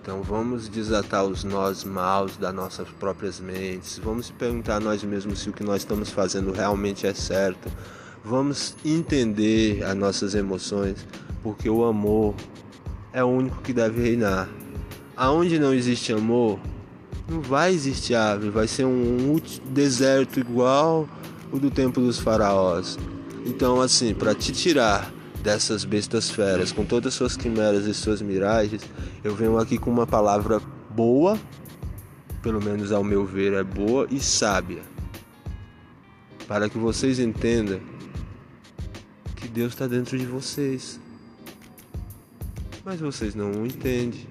Então 0.00 0.22
vamos 0.22 0.68
desatar 0.68 1.24
os 1.24 1.42
nós 1.42 1.82
maus 1.82 2.36
das 2.36 2.54
nossas 2.54 2.88
próprias 2.88 3.40
mentes, 3.40 3.98
vamos 3.98 4.30
perguntar 4.30 4.76
a 4.76 4.80
nós 4.80 5.02
mesmos 5.02 5.40
se 5.40 5.50
o 5.50 5.52
que 5.52 5.64
nós 5.64 5.82
estamos 5.82 6.10
fazendo 6.10 6.52
realmente 6.52 7.08
é 7.08 7.12
certo, 7.12 7.68
vamos 8.24 8.76
entender 8.84 9.82
as 9.82 9.96
nossas 9.96 10.34
emoções, 10.34 11.04
porque 11.42 11.68
o 11.68 11.84
amor 11.84 12.36
é 13.12 13.22
o 13.24 13.26
único 13.26 13.60
que 13.62 13.72
deve 13.72 14.00
reinar. 14.00 14.48
Aonde 15.16 15.58
não 15.58 15.74
existe 15.74 16.12
amor, 16.12 16.60
não 17.28 17.40
vai 17.40 17.74
existir 17.74 18.14
árvore, 18.14 18.50
vai 18.50 18.68
ser 18.68 18.84
um 18.84 19.36
deserto 19.66 20.38
igual 20.38 21.08
o 21.50 21.58
do 21.58 21.70
tempo 21.70 22.00
dos 22.00 22.18
faraós. 22.18 22.96
Então, 23.48 23.80
assim, 23.80 24.12
para 24.12 24.34
te 24.34 24.52
tirar 24.52 25.10
dessas 25.42 25.82
bestas 25.82 26.28
feras, 26.28 26.70
com 26.70 26.84
todas 26.84 27.14
suas 27.14 27.34
quimeras 27.34 27.86
e 27.86 27.94
suas 27.94 28.20
miragens, 28.20 28.82
eu 29.24 29.34
venho 29.34 29.56
aqui 29.56 29.78
com 29.78 29.90
uma 29.90 30.06
palavra 30.06 30.60
boa, 30.90 31.40
pelo 32.42 32.62
menos 32.62 32.92
ao 32.92 33.02
meu 33.02 33.24
ver 33.24 33.54
é 33.54 33.64
boa 33.64 34.06
e 34.10 34.20
sábia, 34.20 34.82
para 36.46 36.68
que 36.68 36.76
vocês 36.76 37.18
entendam 37.18 37.80
que 39.34 39.48
Deus 39.48 39.72
está 39.72 39.86
dentro 39.86 40.18
de 40.18 40.26
vocês. 40.26 41.00
Mas 42.84 43.00
vocês 43.00 43.34
não 43.34 43.50
o 43.50 43.66
entendem, 43.66 44.26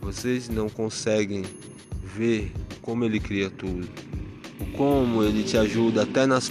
vocês 0.00 0.48
não 0.48 0.70
conseguem 0.70 1.44
ver 2.02 2.50
como 2.80 3.04
Ele 3.04 3.20
cria 3.20 3.50
tudo, 3.50 3.86
como 4.76 5.22
Ele 5.22 5.42
te 5.42 5.56
ajuda 5.56 6.02
até 6.02 6.26
nas 6.26 6.50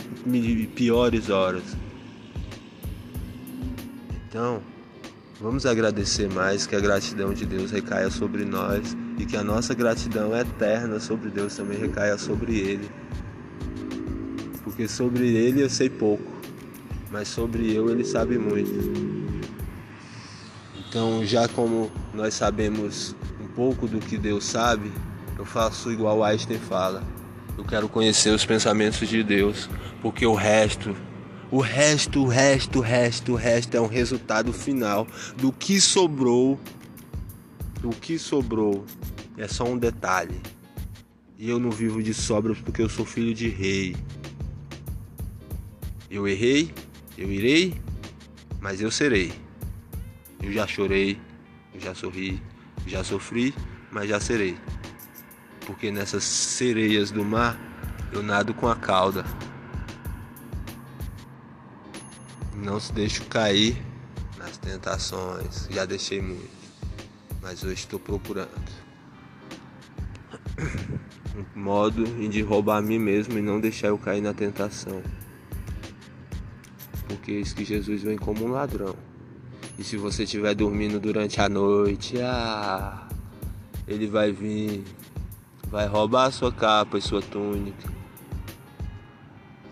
piores 0.76 1.30
horas. 1.30 1.63
Então, 4.28 4.62
vamos 5.41 5.65
agradecer 5.65 6.32
mais, 6.32 6.67
que 6.67 6.76
a 6.76 6.80
gratidão 6.80 7.34
de 7.34 7.45
Deus 7.45 7.72
recaia 7.72 8.10
sobre 8.10 8.45
nós 8.45 8.95
e 9.17 9.26
que 9.26 9.36
a 9.36 9.43
nossa 9.43 9.74
gratidão 9.74 10.36
eterna 10.36 11.00
sobre 11.00 11.30
Deus 11.30 11.56
também 11.56 11.80
recaia 11.80 12.17
sobre 12.17 12.58
Ele. 12.58 12.89
Porque 14.63 14.88
sobre 14.88 15.28
Ele 15.36 15.62
eu 15.62 15.69
sei 15.69 15.89
pouco, 15.89 16.32
mas 17.12 17.28
sobre 17.28 17.74
eu 17.74 17.89
Ele 17.89 18.04
sabe 18.04 18.38
muito. 18.38 19.39
Então, 20.88 21.24
já 21.26 21.48
como 21.48 21.91
nós 22.13 22.34
sabemos 22.34 23.15
um 23.39 23.48
pouco 23.48 23.88
do 23.88 24.00
que 24.00 24.17
Deus 24.17 24.43
sabe, 24.45 24.91
eu 25.38 25.45
faço 25.45 25.91
igual 25.91 26.24
Einstein 26.24 26.60
fala. 26.60 27.04
Eu 27.60 27.65
quero 27.65 27.89
conhecer 27.89 28.30
os 28.30 28.45
pensamentos 28.45 29.06
de 29.06 29.22
Deus, 29.22 29.69
porque 30.02 30.26
o 30.26 30.34
resto 30.34 30.95
o 31.52 31.60
resto, 31.60 32.22
o 32.22 32.26
resto, 32.26 32.80
o 32.80 32.82
resto, 32.82 33.34
o 33.34 33.36
resto 33.36 33.76
é 33.76 33.82
um 33.82 33.88
resultado 33.88 34.54
final 34.54 35.06
do 35.36 35.52
que 35.52 35.82
sobrou. 35.82 36.58
O 37.84 37.89
que 37.89 38.17
sobrou 38.17 38.86
é 39.36 39.45
só 39.45 39.65
um 39.65 39.78
detalhe. 39.78 40.39
E 41.38 41.50
eu 41.50 41.60
não 41.60 41.69
vivo 41.69 42.02
de 42.02 42.13
sobras 42.13 42.58
porque 42.60 42.82
eu 42.82 42.88
sou 42.88 43.06
filho 43.06 43.34
de 43.34 43.50
rei. 43.50 43.93
Eu 46.10 46.26
errei, 46.30 46.74
eu 47.17 47.30
irei, 47.30 47.74
mas 48.62 48.80
eu 48.80 48.89
serei. 48.89 49.34
Eu 50.41 50.54
já 50.54 50.65
chorei, 50.65 51.19
eu 51.74 51.82
já 51.82 51.93
sorri, 51.93 52.41
Já 52.88 53.04
sofri, 53.04 53.54
mas 53.91 54.08
já 54.08 54.17
serei. 54.17 54.56
Porque 55.69 55.91
nessas 55.91 56.23
sereias 56.23 57.12
do 57.12 57.23
mar 57.23 57.55
eu 58.12 58.23
nado 58.23 58.55
com 58.55 58.67
a 58.67 58.75
cauda. 58.75 59.23
Não 62.55 62.79
se 62.79 62.91
deixe 62.91 63.21
cair 63.25 63.79
nas 64.39 64.58
tentações. 64.58 65.67
Já 65.69 65.86
deixei 65.86 66.23
muito. 66.23 66.49
Mas 67.39 67.63
hoje 67.63 67.75
estou 67.75 67.99
procurando 67.99 68.49
um 71.55 71.60
modo 71.60 72.03
de 72.27 72.41
roubar 72.41 72.77
a 72.77 72.82
mim 72.82 72.97
mesmo 72.97 73.38
e 73.38 73.41
não 73.43 73.60
deixar 73.60 73.89
eu 73.89 73.97
cair 73.99 74.21
na 74.21 74.34
tentação. 74.34 75.03
Porque 77.08 77.34
é 77.34 77.36
isso 77.36 77.55
que 77.55 77.63
Jesus 77.63 78.01
vem 78.01 78.17
como 78.17 78.43
um 78.43 78.49
ladrão. 78.49 78.95
E 79.77 79.84
se 79.84 79.97
você 79.97 80.23
estiver 80.23 80.55
dormindo 80.55 80.99
durante 80.99 81.39
a 81.39 81.47
noite, 81.47 82.19
ah, 82.21 83.08
ele 83.88 84.08
vai 84.08 84.32
vir, 84.32 84.84
vai 85.69 85.88
roubar 85.88 86.25
a 86.25 86.32
sua 86.32 86.51
capa 86.51 86.97
e 86.97 87.01
sua 87.01 87.21
túnica. 87.21 87.88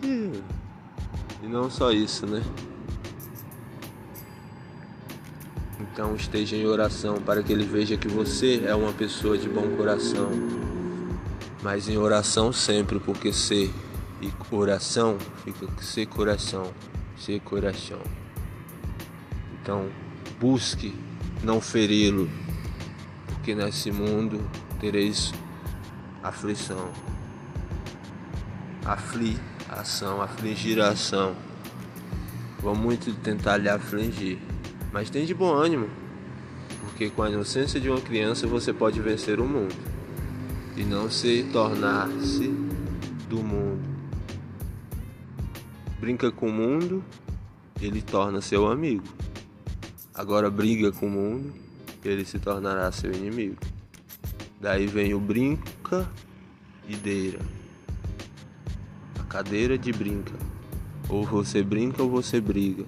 E 0.02 1.46
não 1.46 1.70
só 1.70 1.90
isso, 1.90 2.26
né? 2.26 2.42
Então 5.80 6.14
esteja 6.14 6.56
em 6.56 6.66
oração 6.66 7.20
para 7.20 7.42
que 7.42 7.52
ele 7.52 7.64
veja 7.64 7.96
que 7.96 8.08
você 8.08 8.62
é 8.64 8.74
uma 8.74 8.92
pessoa 8.92 9.36
de 9.36 9.48
bom 9.48 9.76
coração. 9.76 10.30
Mas 11.62 11.88
em 11.88 11.96
oração 11.96 12.52
sempre, 12.52 13.00
porque 13.00 13.32
ser 13.32 13.72
e 14.20 14.32
oração 14.50 15.16
fica 15.44 15.66
ser 15.80 16.06
coração, 16.06 16.72
ser 17.16 17.40
coração. 17.40 18.00
Então 19.60 19.88
busque 20.40 20.94
não 21.42 21.60
feri-lo, 21.60 22.28
porque 23.26 23.54
nesse 23.54 23.90
mundo 23.90 24.40
tereis 24.80 25.32
aflição. 26.28 26.90
Aflição, 28.84 30.20
afligir 30.22 30.80
a 30.80 30.90
ação. 30.90 31.34
Vou 32.60 32.74
muito 32.74 33.14
tentar 33.20 33.56
lhe 33.56 33.68
afligir. 33.68 34.38
Mas 34.92 35.10
tem 35.10 35.24
de 35.26 35.34
bom 35.34 35.52
ânimo, 35.52 35.88
porque 36.80 37.10
com 37.10 37.22
a 37.22 37.30
inocência 37.30 37.80
de 37.80 37.88
uma 37.88 38.00
criança 38.00 38.46
você 38.46 38.72
pode 38.72 39.00
vencer 39.00 39.40
o 39.40 39.46
mundo 39.46 39.74
e 40.76 40.84
não 40.84 41.10
se 41.10 41.44
tornar-se 41.52 42.48
do 43.28 43.42
mundo. 43.42 43.86
Brinca 46.00 46.30
com 46.30 46.48
o 46.48 46.52
mundo, 46.52 47.04
ele 47.80 48.00
torna 48.00 48.40
seu 48.40 48.66
amigo. 48.66 49.04
Agora 50.14 50.50
briga 50.50 50.90
com 50.90 51.06
o 51.06 51.10
mundo, 51.10 51.52
ele 52.04 52.24
se 52.24 52.38
tornará 52.38 52.90
seu 52.90 53.12
inimigo. 53.12 53.56
Daí 54.60 54.86
vem 54.86 55.14
o 55.14 55.20
brinca 55.20 55.77
e 56.86 56.96
deira. 56.96 57.38
A 59.18 59.22
cadeira 59.24 59.78
de 59.78 59.92
brinca. 59.92 60.34
Ou 61.08 61.24
você 61.24 61.62
brinca 61.62 62.02
ou 62.02 62.10
você 62.10 62.40
briga. 62.40 62.84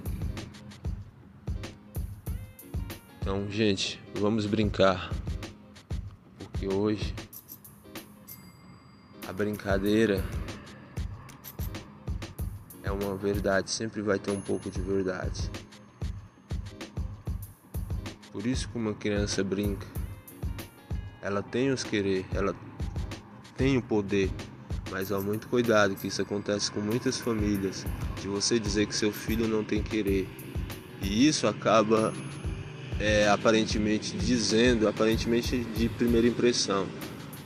Então, 3.21 3.51
gente, 3.51 4.01
vamos 4.15 4.45
brincar. 4.45 5.11
Porque 6.39 6.69
hoje 6.69 7.15
a 9.27 9.33
brincadeira 9.33 10.25
é 12.83 12.91
uma 12.91 13.17
verdade, 13.17 13.71
sempre 13.71 14.03
vai 14.03 14.19
ter 14.19 14.31
um 14.31 14.41
pouco 14.41 14.71
de 14.71 14.81
verdade. 14.81 15.51
Por 18.33 18.47
isso 18.47 18.69
que 18.69 18.77
uma 18.77 18.95
criança 18.95 19.45
brinca. 19.45 19.87
Ela 21.23 21.43
tem 21.43 21.71
os 21.71 21.85
querer, 21.85 22.27
ela 22.33 22.55
tem 23.61 23.77
o 23.77 23.83
poder, 23.83 24.31
mas 24.91 25.13
há 25.13 25.21
muito 25.21 25.47
cuidado 25.47 25.95
que 25.95 26.07
isso 26.07 26.23
acontece 26.23 26.73
com 26.73 26.81
muitas 26.81 27.19
famílias, 27.19 27.85
de 28.19 28.27
você 28.27 28.59
dizer 28.59 28.87
que 28.87 28.97
seu 28.97 29.13
filho 29.13 29.47
não 29.47 29.63
tem 29.63 29.83
querer. 29.83 30.27
E 31.03 31.29
isso 31.29 31.47
acaba 31.47 32.11
é, 32.99 33.29
aparentemente 33.29 34.17
dizendo, 34.17 34.89
aparentemente 34.89 35.59
de 35.59 35.91
primeira 35.91 36.27
impressão, 36.27 36.87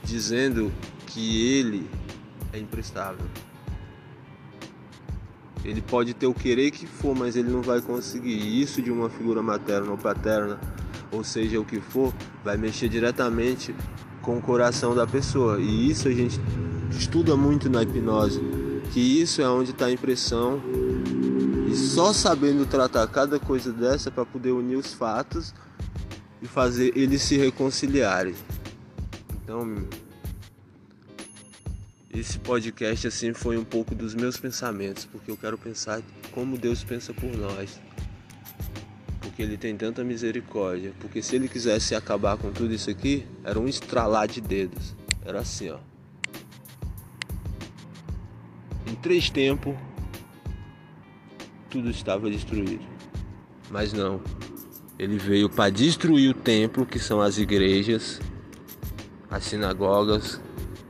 dizendo 0.04 0.72
que 1.08 1.52
ele 1.58 1.90
é 2.52 2.60
imprestável. 2.60 3.26
Ele 5.64 5.82
pode 5.82 6.14
ter 6.14 6.28
o 6.28 6.34
querer 6.34 6.70
que 6.70 6.86
for, 6.86 7.16
mas 7.16 7.34
ele 7.34 7.50
não 7.50 7.60
vai 7.60 7.80
conseguir. 7.80 8.62
Isso 8.62 8.80
de 8.80 8.92
uma 8.92 9.10
figura 9.10 9.42
materna 9.42 9.90
ou 9.90 9.98
paterna, 9.98 10.60
ou 11.10 11.24
seja, 11.24 11.58
o 11.58 11.64
que 11.64 11.80
for, 11.80 12.14
vai 12.44 12.56
mexer 12.56 12.88
diretamente 12.88 13.74
com 14.24 14.38
o 14.38 14.42
coração 14.42 14.94
da 14.94 15.06
pessoa. 15.06 15.60
E 15.60 15.90
isso 15.90 16.08
a 16.08 16.12
gente 16.12 16.40
estuda 16.90 17.36
muito 17.36 17.68
na 17.68 17.82
hipnose, 17.82 18.40
que 18.92 19.00
isso 19.00 19.42
é 19.42 19.48
onde 19.48 19.70
está 19.70 19.86
a 19.86 19.92
impressão 19.92 20.60
e 21.70 21.76
só 21.76 22.12
sabendo 22.12 22.66
tratar 22.66 23.06
cada 23.08 23.38
coisa 23.38 23.72
dessa 23.72 24.10
para 24.10 24.24
poder 24.24 24.52
unir 24.52 24.76
os 24.76 24.94
fatos 24.94 25.54
e 26.40 26.46
fazer 26.46 26.96
eles 26.96 27.22
se 27.22 27.36
reconciliarem. 27.36 28.34
Então, 29.42 29.86
esse 32.14 32.38
podcast 32.38 33.08
assim 33.08 33.34
foi 33.34 33.56
um 33.56 33.64
pouco 33.64 33.94
dos 33.94 34.14
meus 34.14 34.36
pensamentos, 34.36 35.04
porque 35.04 35.30
eu 35.30 35.36
quero 35.36 35.58
pensar 35.58 36.00
como 36.32 36.56
Deus 36.56 36.84
pensa 36.84 37.12
por 37.12 37.36
nós. 37.36 37.80
Porque 39.34 39.42
ele 39.42 39.56
tem 39.56 39.76
tanta 39.76 40.04
misericórdia, 40.04 40.92
porque 41.00 41.20
se 41.20 41.34
ele 41.34 41.48
quisesse 41.48 41.92
acabar 41.92 42.36
com 42.36 42.52
tudo 42.52 42.72
isso 42.72 42.88
aqui, 42.88 43.26
era 43.42 43.58
um 43.58 43.66
estralar 43.66 44.28
de 44.28 44.40
dedos. 44.40 44.94
Era 45.24 45.40
assim, 45.40 45.70
ó. 45.70 45.78
Em 48.86 48.94
três 48.94 49.30
tempos 49.30 49.74
tudo 51.68 51.90
estava 51.90 52.30
destruído. 52.30 52.84
Mas 53.72 53.92
não. 53.92 54.20
Ele 54.96 55.18
veio 55.18 55.50
para 55.50 55.68
destruir 55.68 56.30
o 56.30 56.34
templo, 56.34 56.86
que 56.86 57.00
são 57.00 57.20
as 57.20 57.36
igrejas, 57.36 58.20
as 59.28 59.42
sinagogas, 59.42 60.40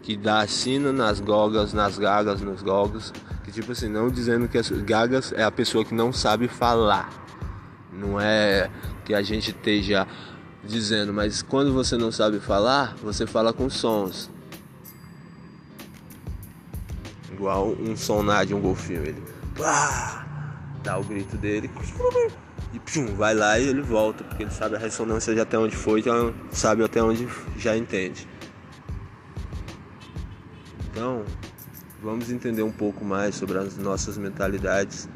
que 0.02 0.18
dá 0.18 0.40
assina 0.40 0.92
nas 0.92 1.18
gogas, 1.18 1.72
nas 1.72 1.96
gagas, 1.98 2.42
nos 2.42 2.60
gogos, 2.60 3.10
que 3.42 3.50
tipo 3.50 3.72
assim, 3.72 3.88
não 3.88 4.10
dizendo 4.10 4.46
que 4.46 4.58
as 4.58 4.68
gagas 4.68 5.32
é 5.32 5.42
a 5.42 5.50
pessoa 5.50 5.82
que 5.82 5.94
não 5.94 6.12
sabe 6.12 6.46
falar. 6.46 7.23
Não 7.98 8.20
é 8.20 8.70
que 9.04 9.14
a 9.14 9.22
gente 9.22 9.50
esteja 9.50 10.06
dizendo, 10.62 11.12
mas 11.12 11.42
quando 11.42 11.72
você 11.72 11.96
não 11.96 12.10
sabe 12.10 12.40
falar, 12.40 12.94
você 12.96 13.26
fala 13.26 13.52
com 13.52 13.68
sons. 13.70 14.30
Igual 17.32 17.72
um 17.72 17.96
sonar 17.96 18.46
de 18.46 18.54
um 18.54 18.60
golfinho, 18.60 19.02
ele. 19.02 19.22
Pá! 19.56 20.24
dá 20.84 20.98
o 20.98 21.02
grito 21.02 21.36
dele 21.38 21.70
e 22.74 22.78
pum, 22.78 23.06
vai 23.16 23.34
lá 23.34 23.58
e 23.58 23.68
ele 23.68 23.80
volta, 23.80 24.22
porque 24.22 24.42
ele 24.42 24.50
sabe 24.50 24.76
a 24.76 24.78
ressonância 24.78 25.34
de 25.34 25.40
até 25.40 25.58
onde 25.58 25.74
foi, 25.74 26.00
então 26.00 26.34
sabe 26.52 26.84
até 26.84 27.02
onde 27.02 27.26
já 27.56 27.76
entende. 27.76 28.28
Então, 30.90 31.24
vamos 32.02 32.30
entender 32.30 32.62
um 32.62 32.70
pouco 32.70 33.04
mais 33.04 33.34
sobre 33.34 33.56
as 33.58 33.78
nossas 33.78 34.18
mentalidades 34.18 35.08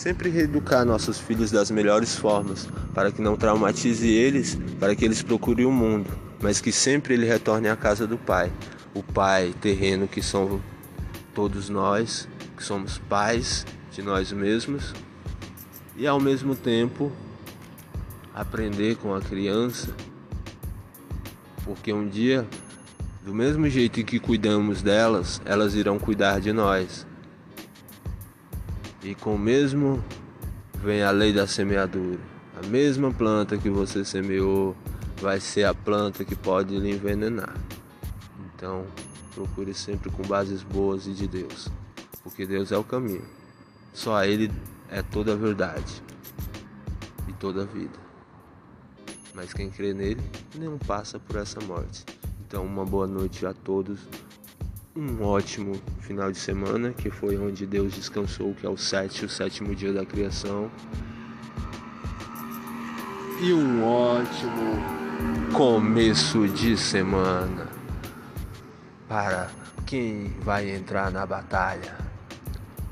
sempre 0.00 0.30
reeducar 0.30 0.82
nossos 0.82 1.18
filhos 1.18 1.50
das 1.50 1.70
melhores 1.70 2.16
formas, 2.16 2.66
para 2.94 3.12
que 3.12 3.20
não 3.20 3.36
traumatize 3.36 4.08
eles, 4.08 4.58
para 4.78 4.96
que 4.96 5.04
eles 5.04 5.22
procurem 5.22 5.66
o 5.66 5.70
mundo, 5.70 6.08
mas 6.40 6.58
que 6.58 6.72
sempre 6.72 7.12
ele 7.12 7.26
retorne 7.26 7.68
à 7.68 7.76
casa 7.76 8.06
do 8.06 8.16
Pai, 8.16 8.50
o 8.94 9.02
Pai 9.02 9.54
terreno 9.60 10.08
que 10.08 10.22
são 10.22 10.58
todos 11.34 11.68
nós, 11.68 12.26
que 12.56 12.64
somos 12.64 12.96
pais 12.96 13.66
de 13.92 14.00
nós 14.00 14.32
mesmos 14.32 14.94
e 15.94 16.06
ao 16.06 16.18
mesmo 16.18 16.56
tempo 16.56 17.12
aprender 18.34 18.96
com 18.96 19.14
a 19.14 19.20
criança, 19.20 19.94
porque 21.62 21.92
um 21.92 22.08
dia, 22.08 22.48
do 23.22 23.34
mesmo 23.34 23.68
jeito 23.68 24.02
que 24.02 24.18
cuidamos 24.18 24.80
delas, 24.80 25.42
elas 25.44 25.74
irão 25.74 25.98
cuidar 25.98 26.40
de 26.40 26.54
nós. 26.54 27.09
E 29.02 29.14
com 29.14 29.34
o 29.34 29.38
mesmo 29.38 30.02
vem 30.82 31.02
a 31.02 31.10
lei 31.10 31.32
da 31.32 31.46
semeadura. 31.46 32.20
A 32.62 32.66
mesma 32.66 33.10
planta 33.12 33.56
que 33.56 33.70
você 33.70 34.04
semeou 34.04 34.76
vai 35.20 35.40
ser 35.40 35.64
a 35.64 35.74
planta 35.74 36.24
que 36.24 36.36
pode 36.36 36.78
lhe 36.78 36.90
envenenar. 36.90 37.54
Então, 38.54 38.86
procure 39.34 39.72
sempre 39.72 40.10
com 40.10 40.22
bases 40.22 40.62
boas 40.62 41.06
e 41.06 41.12
de 41.12 41.26
Deus, 41.26 41.68
porque 42.22 42.46
Deus 42.46 42.72
é 42.72 42.76
o 42.76 42.84
caminho. 42.84 43.24
Só 43.94 44.22
Ele 44.22 44.50
é 44.90 45.02
toda 45.02 45.32
a 45.32 45.36
verdade 45.36 46.02
e 47.26 47.32
toda 47.32 47.62
a 47.62 47.64
vida. 47.64 47.98
Mas 49.34 49.54
quem 49.54 49.70
crê 49.70 49.94
nele 49.94 50.22
não 50.56 50.76
passa 50.76 51.18
por 51.18 51.36
essa 51.36 51.60
morte. 51.60 52.04
Então, 52.46 52.66
uma 52.66 52.84
boa 52.84 53.06
noite 53.06 53.46
a 53.46 53.54
todos. 53.54 54.00
Um 54.96 55.22
ótimo 55.22 55.80
final 56.00 56.32
de 56.32 56.38
semana, 56.38 56.92
que 56.92 57.10
foi 57.10 57.38
onde 57.38 57.64
Deus 57.64 57.94
descansou, 57.94 58.52
que 58.52 58.66
é 58.66 58.68
o 58.68 58.76
sétimo, 58.76 59.28
o 59.28 59.30
sétimo 59.30 59.72
dia 59.72 59.92
da 59.92 60.04
criação. 60.04 60.68
E 63.40 63.52
um 63.52 63.84
ótimo 63.84 65.52
começo 65.52 66.48
de 66.48 66.76
semana 66.76 67.68
para 69.06 69.48
quem 69.86 70.34
vai 70.40 70.68
entrar 70.68 71.12
na 71.12 71.24
batalha, 71.24 71.96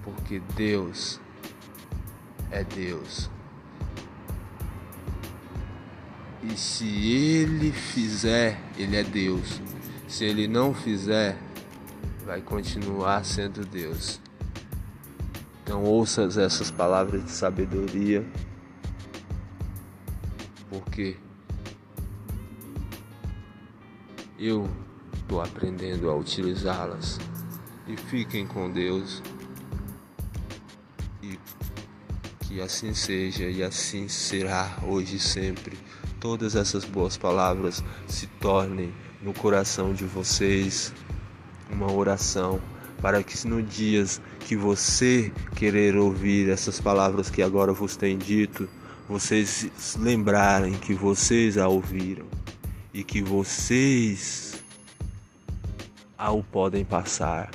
porque 0.05 0.41
Deus 0.55 1.21
é 2.53 2.63
Deus. 2.63 3.29
E 6.45 6.57
se 6.57 6.87
ele 6.87 7.73
fizer, 7.73 8.57
ele 8.79 8.97
é 8.97 9.03
Deus. 9.03 9.61
Se 10.07 10.25
ele 10.25 10.47
não 10.47 10.73
fizer, 10.73 11.37
vai 12.29 12.43
continuar 12.43 13.25
sendo 13.25 13.65
Deus. 13.65 14.21
Então 15.63 15.83
ouça 15.83 16.25
essas 16.25 16.71
palavras 16.71 17.25
de 17.25 17.31
sabedoria, 17.31 18.23
porque 20.69 21.17
eu 24.39 24.69
estou 25.15 25.41
aprendendo 25.41 26.11
a 26.11 26.15
utilizá-las. 26.15 27.19
E 27.87 27.97
fiquem 27.97 28.47
com 28.47 28.71
Deus. 28.71 29.23
E 31.23 31.39
que 32.41 32.61
assim 32.61 32.93
seja 32.93 33.49
e 33.49 33.63
assim 33.63 34.07
será 34.07 34.77
hoje 34.87 35.17
e 35.17 35.19
sempre. 35.19 35.79
Todas 36.21 36.55
essas 36.55 36.85
boas 36.85 37.17
palavras 37.17 37.83
se 38.07 38.27
tornem 38.27 38.93
no 39.23 39.33
coração 39.33 39.95
de 39.95 40.05
vocês 40.05 40.93
uma 41.71 41.91
oração 41.93 42.61
para 43.01 43.23
que 43.23 43.47
no 43.47 43.63
dias 43.63 44.21
que 44.41 44.57
você 44.57 45.33
querer 45.55 45.97
ouvir 45.97 46.49
essas 46.49 46.81
palavras 46.81 47.31
que 47.31 47.43
agora 47.43 47.73
vos 47.73 47.97
tenho 47.97 48.19
dito, 48.19 48.69
vocês 49.09 49.71
lembrarem 49.99 50.75
que 50.75 50.95
vocês 50.95 51.57
a 51.57 51.69
ouviram 51.69 52.27
e 52.93 53.05
que 53.05 53.23
vocês 53.23 54.63
ao 56.17 56.43
podem 56.43 56.85
passar, 56.85 57.51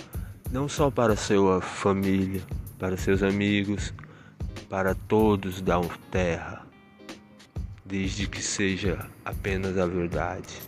não 0.50 0.70
só 0.70 0.90
para 0.90 1.18
sua 1.18 1.60
família, 1.60 2.42
para 2.80 2.96
seus 2.96 3.22
amigos, 3.22 3.94
para 4.70 4.96
todos 4.96 5.62
da 5.62 5.80
terra, 6.10 6.66
desde 7.86 8.28
que 8.28 8.42
seja 8.42 9.06
apenas 9.26 9.78
a 9.78 9.86
verdade, 9.86 10.62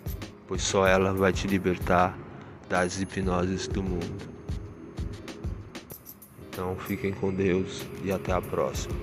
pois 0.46 0.62
só 0.62 0.86
ela 0.86 1.14
vai 1.14 1.32
te 1.32 1.48
libertar 1.48 2.25
das 2.70 3.00
hipnoses 3.00 3.68
do 3.68 3.84
mundo. 3.84 4.36
Então 6.50 6.76
fiquem 6.88 7.12
com 7.12 7.34
Deus 7.34 7.82
e 8.04 8.12
até 8.12 8.32
a 8.32 8.42
próxima. 8.42 8.96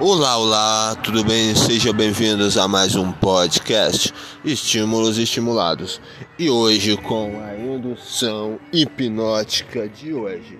Olá, 0.00 0.36
olá, 0.36 0.96
tudo 0.96 1.22
bem? 1.22 1.54
Sejam 1.54 1.92
bem-vindos 1.92 2.58
a 2.58 2.66
mais 2.66 2.96
um 2.96 3.12
podcast 3.12 4.12
Estímulos 4.44 5.16
Estimulados. 5.16 6.00
E 6.36 6.50
hoje 6.50 6.96
com 6.96 7.40
a 7.40 7.56
indução 7.56 8.58
hipnótica 8.72 9.88
de 9.88 10.12
hoje. 10.12 10.58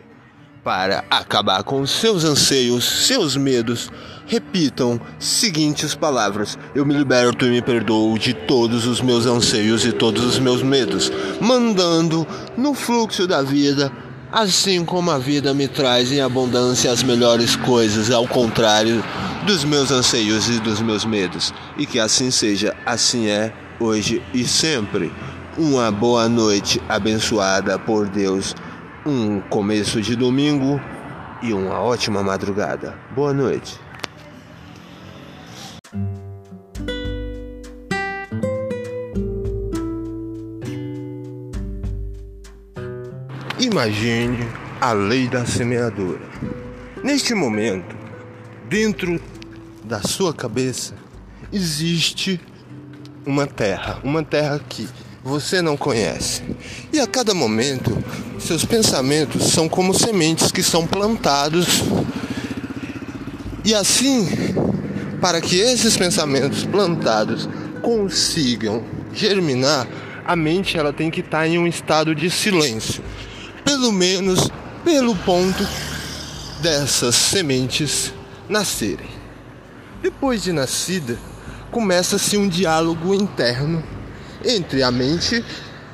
Para 0.62 1.04
acabar 1.10 1.64
com 1.64 1.84
seus 1.84 2.22
anseios, 2.22 2.84
seus 2.84 3.36
medos, 3.36 3.90
repitam 4.26 5.00
seguintes 5.18 5.94
palavras: 5.94 6.58
Eu 6.74 6.84
me 6.84 6.94
liberto 6.94 7.46
e 7.46 7.50
me 7.50 7.62
perdoo 7.62 8.18
de 8.18 8.32
todos 8.32 8.86
os 8.86 9.00
meus 9.00 9.26
anseios 9.26 9.84
e 9.84 9.92
todos 9.92 10.24
os 10.24 10.38
meus 10.38 10.62
medos, 10.62 11.10
mandando 11.40 12.26
no 12.56 12.74
fluxo 12.74 13.26
da 13.26 13.42
vida 13.42 13.90
assim 14.32 14.82
como 14.82 15.10
a 15.10 15.18
vida 15.18 15.52
me 15.52 15.68
traz 15.68 16.10
em 16.10 16.22
abundância 16.22 16.90
as 16.90 17.02
melhores 17.02 17.54
coisas, 17.54 18.10
ao 18.10 18.26
contrário 18.26 19.04
dos 19.44 19.62
meus 19.62 19.90
anseios 19.90 20.48
e 20.48 20.58
dos 20.58 20.80
meus 20.80 21.04
medos. 21.04 21.52
E 21.76 21.84
que 21.84 22.00
assim 22.00 22.30
seja, 22.30 22.74
assim 22.86 23.26
é, 23.26 23.52
hoje 23.78 24.22
e 24.32 24.44
sempre. 24.44 25.12
Uma 25.58 25.90
boa 25.90 26.30
noite 26.30 26.80
abençoada 26.88 27.78
por 27.78 28.08
Deus, 28.08 28.56
um 29.04 29.38
começo 29.40 30.00
de 30.00 30.16
domingo 30.16 30.80
e 31.42 31.52
uma 31.52 31.78
ótima 31.80 32.22
madrugada. 32.22 32.96
Boa 33.14 33.34
noite. 33.34 33.78
Imagine 43.72 44.46
a 44.82 44.92
lei 44.92 45.26
da 45.28 45.46
semeadura. 45.46 46.20
Neste 47.02 47.32
momento, 47.32 47.96
dentro 48.68 49.18
da 49.82 50.02
sua 50.02 50.34
cabeça, 50.34 50.92
existe 51.50 52.38
uma 53.24 53.46
terra, 53.46 53.98
uma 54.04 54.22
terra 54.22 54.60
que 54.68 54.86
você 55.24 55.62
não 55.62 55.74
conhece. 55.74 56.42
E 56.92 57.00
a 57.00 57.06
cada 57.06 57.32
momento, 57.32 57.96
seus 58.38 58.62
pensamentos 58.62 59.46
são 59.46 59.70
como 59.70 59.94
sementes 59.94 60.52
que 60.52 60.62
são 60.62 60.86
plantados. 60.86 61.82
E 63.64 63.74
assim, 63.74 64.28
para 65.18 65.40
que 65.40 65.58
esses 65.58 65.96
pensamentos 65.96 66.62
plantados 66.66 67.48
consigam 67.80 68.84
germinar, 69.14 69.88
a 70.26 70.36
mente 70.36 70.76
ela 70.76 70.92
tem 70.92 71.10
que 71.10 71.20
estar 71.20 71.48
em 71.48 71.58
um 71.58 71.66
estado 71.66 72.14
de 72.14 72.28
silêncio 72.28 73.02
pelo 73.72 73.90
menos 73.90 74.50
pelo 74.84 75.16
ponto 75.16 75.66
dessas 76.60 77.14
sementes 77.14 78.12
nascerem. 78.46 79.08
Depois 80.02 80.42
de 80.42 80.52
nascida, 80.52 81.18
começa-se 81.70 82.36
um 82.36 82.50
diálogo 82.50 83.14
interno 83.14 83.82
entre 84.44 84.82
a 84.82 84.90
mente 84.90 85.42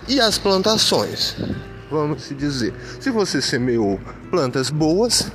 e 0.09 0.21
as 0.21 0.39
plantações. 0.39 1.37
Vamos 1.89 2.25
se 2.25 2.35
dizer, 2.35 2.75
se 2.99 3.11
você 3.11 3.41
semeou 3.41 4.01
plantas 4.29 4.71
boas, 4.71 5.31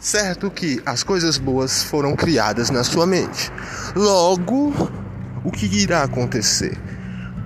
certo 0.00 0.50
que 0.50 0.82
as 0.84 1.04
coisas 1.04 1.38
boas 1.38 1.84
foram 1.84 2.16
criadas 2.16 2.70
na 2.70 2.82
sua 2.82 3.06
mente. 3.06 3.52
Logo, 3.94 4.74
o 5.44 5.52
que 5.52 5.66
irá 5.66 6.02
acontecer? 6.02 6.76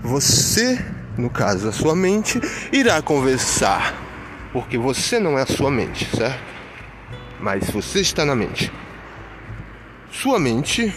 Você 0.03 0.83
no 1.19 1.31
caso 1.31 1.69
a 1.69 1.73
sua 1.73 1.95
mente, 1.95 2.41
irá 2.73 3.01
conversar, 3.01 3.95
porque 4.57 4.79
você 4.79 5.21
não 5.21 5.39
é 5.39 5.43
a 5.43 5.47
sua 5.47 5.71
mente, 5.71 6.09
certo? 6.17 6.43
Mas 7.39 7.69
você 7.69 8.01
está 8.01 8.25
na 8.25 8.35
mente. 8.35 8.73
Sua 10.11 10.39
mente 10.39 10.95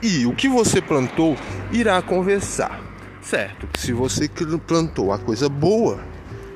e 0.00 0.24
o 0.26 0.32
que 0.32 0.48
você 0.48 0.80
plantou 0.80 1.36
irá 1.72 2.00
conversar, 2.00 2.80
certo? 3.20 3.68
Se 3.76 3.92
você 3.92 4.30
plantou 4.64 5.12
a 5.12 5.18
coisa 5.18 5.48
boa, 5.48 5.98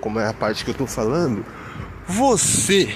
como 0.01 0.21
é 0.21 0.29
a 0.29 0.33
parte 0.33 0.63
que 0.63 0.71
eu 0.71 0.73
estou 0.75 0.87
falando, 0.87 1.45
você 2.07 2.95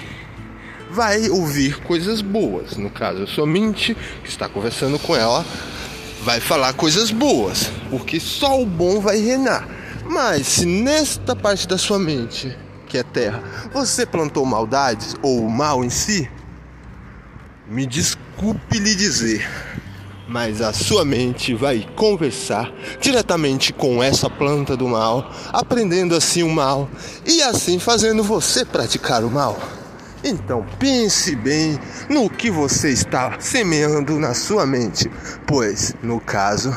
vai 0.89 1.29
ouvir 1.29 1.81
coisas 1.81 2.23
boas. 2.23 2.77
No 2.77 2.91
caso, 2.91 3.25
a 3.25 3.27
sua 3.27 3.45
mente 3.45 3.97
que 4.23 4.29
está 4.29 4.49
conversando 4.49 5.01
com 5.01 5.17
ela 5.17 5.45
vai 6.23 6.39
falar 6.39 6.75
coisas 6.75 7.11
boas, 7.11 7.73
porque 7.91 8.21
só 8.21 8.63
o 8.63 8.65
bom 8.65 9.01
vai 9.01 9.19
reinar. 9.19 9.67
Mas 10.09 10.47
se 10.47 10.65
nesta 10.65 11.35
parte 11.35 11.67
da 11.67 11.77
sua 11.77 11.99
mente, 11.99 12.57
que 12.93 12.99
é 12.99 13.03
terra, 13.03 13.43
você 13.73 14.05
plantou 14.05 14.45
maldades 14.45 15.17
ou 15.23 15.47
o 15.47 15.51
mal 15.51 15.83
em 15.83 15.89
si, 15.89 16.29
me 17.67 17.87
desculpe 17.87 18.79
lhe 18.79 18.95
dizer, 18.95 19.49
mas 20.29 20.61
a 20.61 20.75
sua 20.75 21.03
mente 21.03 21.55
vai 21.55 21.89
conversar 21.97 22.71
diretamente 23.01 23.73
com 23.73 24.03
essa 24.03 24.29
planta 24.29 24.77
do 24.77 24.87
mal, 24.87 25.33
aprendendo 25.55 26.15
assim 26.15 26.43
o 26.43 26.51
mal 26.51 26.87
e 27.25 27.41
assim 27.41 27.79
fazendo 27.79 28.23
você 28.23 28.63
praticar 28.63 29.25
o 29.25 29.31
mal. 29.31 29.59
Então 30.23 30.63
pense 30.79 31.35
bem 31.35 31.79
no 32.11 32.29
que 32.29 32.51
você 32.51 32.91
está 32.91 33.41
semeando 33.41 34.19
na 34.19 34.35
sua 34.35 34.67
mente, 34.67 35.11
pois 35.47 35.95
no 36.03 36.21
caso 36.21 36.71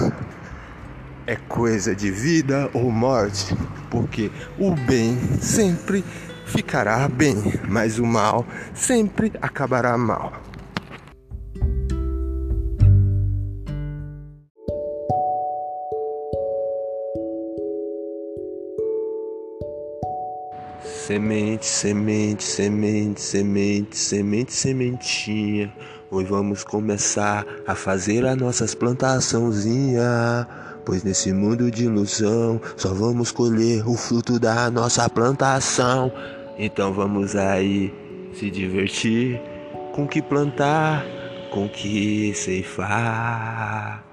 é 1.27 1.35
coisa 1.35 1.95
de 1.95 2.11
vida 2.11 2.69
ou 2.73 2.91
morte, 2.91 3.55
porque 3.89 4.31
o 4.59 4.71
bem 4.75 5.17
sempre 5.41 6.03
ficará 6.45 7.07
bem, 7.07 7.35
mas 7.67 7.97
o 7.97 8.05
mal 8.05 8.45
sempre 8.73 9.31
acabará 9.41 9.97
mal. 9.97 10.33
Semente, 20.83 21.65
semente, 21.67 22.43
semente, 22.43 23.21
semente, 23.21 23.95
semente, 23.95 24.53
sementinha. 24.53 25.71
Hoje 26.09 26.27
vamos 26.29 26.63
começar 26.63 27.45
a 27.67 27.75
fazer 27.75 28.25
as 28.25 28.35
nossas 28.35 28.73
plantaçãozinha 28.73 30.47
Pois 30.85 31.03
nesse 31.03 31.33
mundo 31.33 31.71
de 31.71 31.85
ilusão 31.85 32.61
só 32.77 32.93
vamos 32.93 33.31
colher 33.31 33.87
o 33.87 33.95
fruto 33.95 34.39
da 34.39 34.69
nossa 34.69 35.09
plantação. 35.09 36.11
Então 36.57 36.93
vamos 36.93 37.35
aí 37.35 37.93
se 38.33 38.51
divertir 38.51 39.41
com 39.93 40.07
que 40.07 40.21
plantar, 40.21 41.03
com 41.51 41.67
que 41.67 42.33
ceifar 42.35 44.05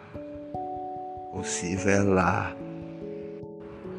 ou 1.33 1.45
se 1.45 1.77
velar, 1.77 2.57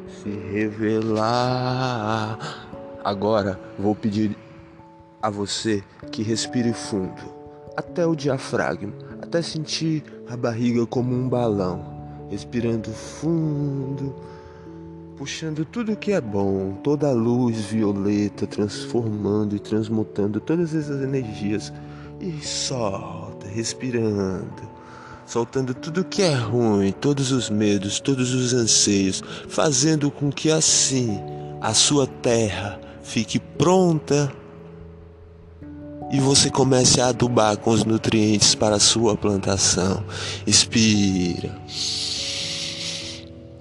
se 0.08 0.30
revelar. 0.52 2.38
Agora 3.04 3.60
vou 3.78 3.94
pedir 3.94 4.36
a 5.22 5.30
você 5.30 5.82
que 6.10 6.22
respire 6.22 6.72
fundo, 6.72 7.22
até 7.76 8.06
o 8.06 8.14
diafragma, 8.16 8.92
até 9.22 9.42
sentir 9.42 10.02
a 10.28 10.36
barriga 10.36 10.86
como 10.86 11.14
um 11.14 11.28
balão, 11.28 11.93
respirando 12.30 12.90
fundo, 12.90 14.14
puxando 15.16 15.64
tudo 15.64 15.96
que 15.96 16.12
é 16.12 16.20
bom, 16.20 16.74
toda 16.82 17.08
a 17.08 17.12
luz 17.12 17.66
violeta, 17.66 18.46
transformando 18.46 19.56
e 19.56 19.58
transmutando 19.58 20.40
todas 20.40 20.74
essas 20.74 21.02
energias. 21.02 21.72
E 22.20 22.44
solta, 22.44 23.46
respirando 23.48 24.74
soltando 25.26 25.74
tudo 25.74 26.04
que 26.04 26.22
é 26.22 26.34
ruim, 26.34 26.92
todos 26.92 27.32
os 27.32 27.48
medos, 27.48 28.00
todos 28.00 28.34
os 28.34 28.52
anseios, 28.52 29.22
fazendo 29.48 30.10
com 30.10 30.30
que 30.30 30.50
assim 30.50 31.18
a 31.60 31.72
sua 31.72 32.06
terra 32.06 32.78
fique 33.02 33.38
pronta 33.38 34.30
e 36.14 36.20
você 36.20 36.48
comece 36.48 37.00
a 37.00 37.08
adubar 37.08 37.56
com 37.56 37.70
os 37.70 37.84
nutrientes 37.84 38.54
para 38.54 38.76
a 38.76 38.78
sua 38.78 39.16
plantação. 39.16 40.04
Expira. 40.46 41.58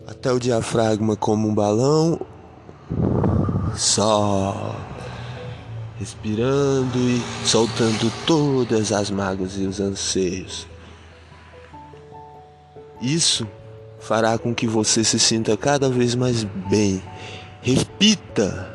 Até 0.07 0.31
o 0.31 0.39
diafragma 0.39 1.15
como 1.15 1.47
um 1.47 1.55
balão. 1.55 2.21
Solta. 3.75 4.75
Respirando 5.99 6.99
e 6.99 7.23
soltando 7.43 8.13
todas 8.27 8.91
as 8.91 9.09
mágoas 9.09 9.57
e 9.57 9.65
os 9.65 9.79
anseios. 9.79 10.67
Isso 13.01 13.47
fará 13.99 14.37
com 14.37 14.53
que 14.53 14.67
você 14.67 15.03
se 15.03 15.17
sinta 15.17 15.57
cada 15.57 15.89
vez 15.89 16.13
mais 16.13 16.43
bem. 16.43 17.01
Repita 17.63 18.72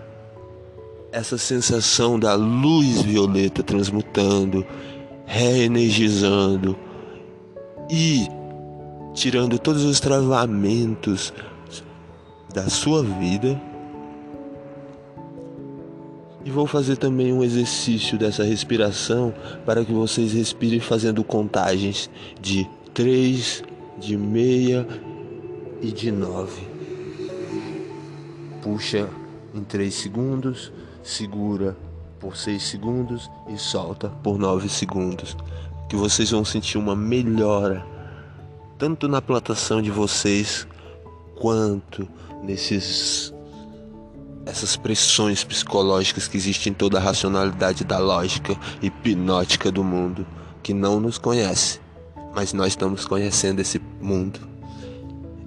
essa 1.13 1.39
sensação 1.39 2.19
da 2.19 2.35
luz 2.35 3.03
violeta 3.03 3.63
transmutando, 3.63 4.67
reenergizando 5.25 6.77
e 7.91 8.27
tirando 9.15 9.59
todos 9.59 9.85
os 9.85 10.01
travamentos 10.01 11.33
da 12.53 12.69
sua 12.69 13.03
vida. 13.03 13.61
E 16.45 16.51
vou 16.51 16.67
fazer 16.67 16.97
também 16.97 17.33
um 17.33 17.43
exercício 17.43 18.17
dessa 18.17 18.43
respiração 18.43 19.35
para 19.67 19.85
que 19.85 19.93
vocês 19.93 20.33
respirem 20.33 20.81
fazendo 20.81 21.23
contagens 21.25 22.09
de 22.41 22.67
3 22.95 23.63
de 23.99 24.17
meia 24.17 24.87
e 25.83 25.91
de 25.91 26.11
nove. 26.11 26.63
Puxa 28.63 29.09
em 29.55 29.63
três 29.63 29.95
segundos, 29.95 30.73
segura 31.09 31.77
por 32.21 32.37
seis 32.37 32.65
segundos 32.65 33.31
e 33.49 33.57
solta 33.57 34.09
por 34.23 34.39
nove 34.39 34.69
segundos. 34.69 35.37
Que 35.89 35.97
vocês 35.97 36.31
vão 36.31 36.45
sentir 36.45 36.79
uma 36.79 36.95
melhora 36.95 37.85
tanto 38.79 39.09
na 39.09 39.21
plantação 39.21 39.83
de 39.83 39.91
vocês 39.91 40.67
quanto 41.37 42.09
nesses 42.45 43.33
essas 44.47 44.77
pressões 44.77 45.45
psicológicas 45.45 46.27
que 46.27 46.37
existem 46.37 46.71
em 46.71 46.75
toda 46.75 46.99
a 46.99 47.03
racionalidade 47.03 47.85
da 47.85 47.99
lógica 47.99 48.57
hipnótica 48.81 49.71
do 49.71 49.85
mundo 49.85 50.27
que 50.63 50.73
não 50.73 51.01
nos 51.01 51.19
conhece 51.19 51.81
mas 52.35 52.53
nós 52.53 52.69
estamos 52.69 53.05
conhecendo 53.05 53.61
esse 53.61 53.81
mundo. 54.01 54.39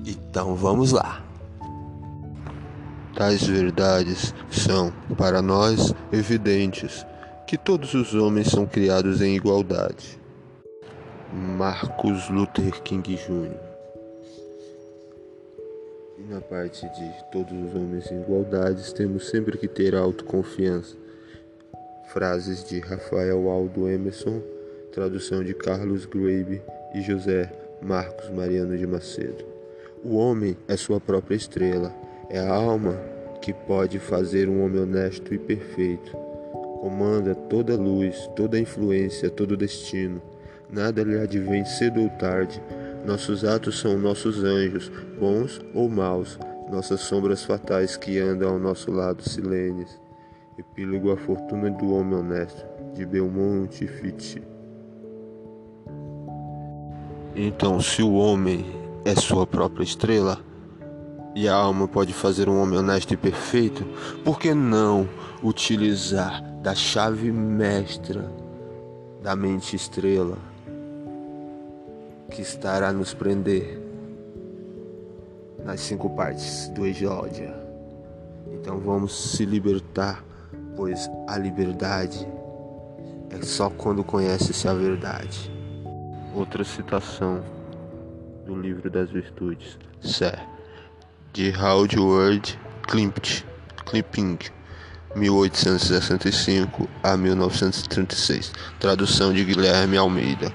Então 0.06 0.56
vamos 0.56 0.92
lá. 0.92 1.24
Tais 3.16 3.46
verdades 3.46 4.34
são, 4.50 4.92
para 5.18 5.42
nós, 5.42 5.94
evidentes 6.12 7.06
que 7.46 7.58
todos 7.58 7.94
os 7.94 8.16
homens 8.16 8.48
são 8.48 8.66
criados 8.66 9.22
em 9.22 9.36
igualdade. 9.36 10.20
Marcos 11.34 12.30
Luther 12.30 12.82
King 12.82 13.16
Jr. 13.16 13.58
E 16.18 16.24
na 16.30 16.40
parte 16.40 16.82
de 16.82 17.14
todos 17.32 17.52
os 17.52 17.76
homens 17.76 18.10
em 18.12 18.22
igualdade, 18.22 18.94
temos 18.94 19.30
sempre 19.30 19.58
que 19.58 19.68
ter 19.68 19.96
autoconfiança. 19.96 20.96
Frases 22.14 22.64
de 22.64 22.80
Rafael 22.80 23.50
Aldo 23.50 23.90
Emerson, 23.90 24.42
tradução 24.94 25.44
de 25.44 25.54
Carlos 25.54 26.06
Grabe 26.06 26.62
e 26.94 27.02
José 27.02 27.52
Marcos 27.82 28.30
Mariano 28.30 28.78
de 28.78 28.86
Macedo. 28.86 29.44
O 30.04 30.16
homem 30.16 30.58
é 30.68 30.78
sua 30.78 31.00
própria 31.00 31.36
estrela, 31.36 31.94
é 32.32 32.40
a 32.40 32.54
alma 32.54 32.96
que 33.42 33.54
pode 33.54 34.00
fazer 34.00 34.48
um 34.48 34.64
homem 34.64 34.82
honesto 34.82 35.34
e 35.34 35.38
perfeito. 35.38 36.16
Comanda 36.80 37.36
toda 37.36 37.76
luz, 37.76 38.30
toda 38.38 38.58
influência, 38.58 39.30
todo 39.30 39.58
destino. 39.58 40.22
Nada 40.70 41.04
lhe 41.04 41.20
advém 41.20 41.66
cedo 41.66 42.02
ou 42.02 42.10
tarde. 42.12 42.64
Nossos 43.06 43.44
atos 43.44 43.80
são 43.80 43.98
nossos 43.98 44.46
anjos, 44.46 44.90
bons 45.20 45.60
ou 45.74 45.90
maus, 45.90 46.40
nossas 46.72 47.02
sombras 47.02 47.44
fatais 47.44 47.98
que 47.98 48.18
andam 48.18 48.52
ao 48.54 48.60
nosso 48.60 48.92
lado 48.92 49.28
silenes. 49.28 50.00
Epílogo 50.58 51.12
A 51.12 51.18
Fortuna 51.18 51.70
do 51.70 51.94
Homem 51.94 52.18
Honesto, 52.18 52.66
de 52.94 53.06
Belmonte 53.06 53.86
Fitti. 53.88 54.42
Então, 57.36 57.82
se 57.82 58.02
o 58.02 58.14
homem 58.14 58.66
é 59.04 59.16
sua 59.16 59.46
própria 59.46 59.84
estrela 59.84 60.51
e 61.36 61.48
a 61.48 61.56
alma 61.56 61.88
pode 61.88 62.14
fazer 62.14 62.50
um 62.50 62.62
homem 62.62 62.78
honesto 62.78 63.14
e 63.14 63.18
perfeito, 63.18 63.86
por 64.24 64.40
que 64.40 64.54
não 64.54 65.08
utilizar 65.42 66.42
da 66.62 66.76
chave 66.76 67.32
mestra 67.32 68.30
da 69.22 69.36
mente 69.36 69.76
estrela 69.76 70.38
que 72.30 72.42
estará 72.42 72.92
nos 72.92 73.14
prender 73.14 73.82
nas 75.64 75.80
cinco 75.82 76.10
partes 76.10 76.68
do 76.70 76.86
Exódia? 76.86 77.56
Então 78.54 78.80
vamos 78.80 79.32
se 79.32 79.46
libertar, 79.46 80.24
pois 80.76 81.10
a 81.28 81.38
liberdade 81.38 82.28
é 83.30 83.42
só 83.42 83.70
quando 83.70 84.04
conhece-se 84.04 84.68
a 84.68 84.74
verdade. 84.74 85.52
Outra 86.36 86.64
citação 86.64 87.42
do 88.46 88.56
livro 88.56 88.90
das 88.90 89.10
virtudes, 89.10 89.78
Sé, 90.02 90.34
de 91.34 91.54
Howard 91.58 91.98
Ward 91.98 92.60
Klimt, 92.88 93.46
Klimping, 93.86 94.38
1865 95.16 96.90
a 97.02 97.16
1936. 97.16 98.52
Tradução 98.80 99.34
de 99.34 99.46
Guilherme 99.46 99.98
Almeida. 99.98 100.52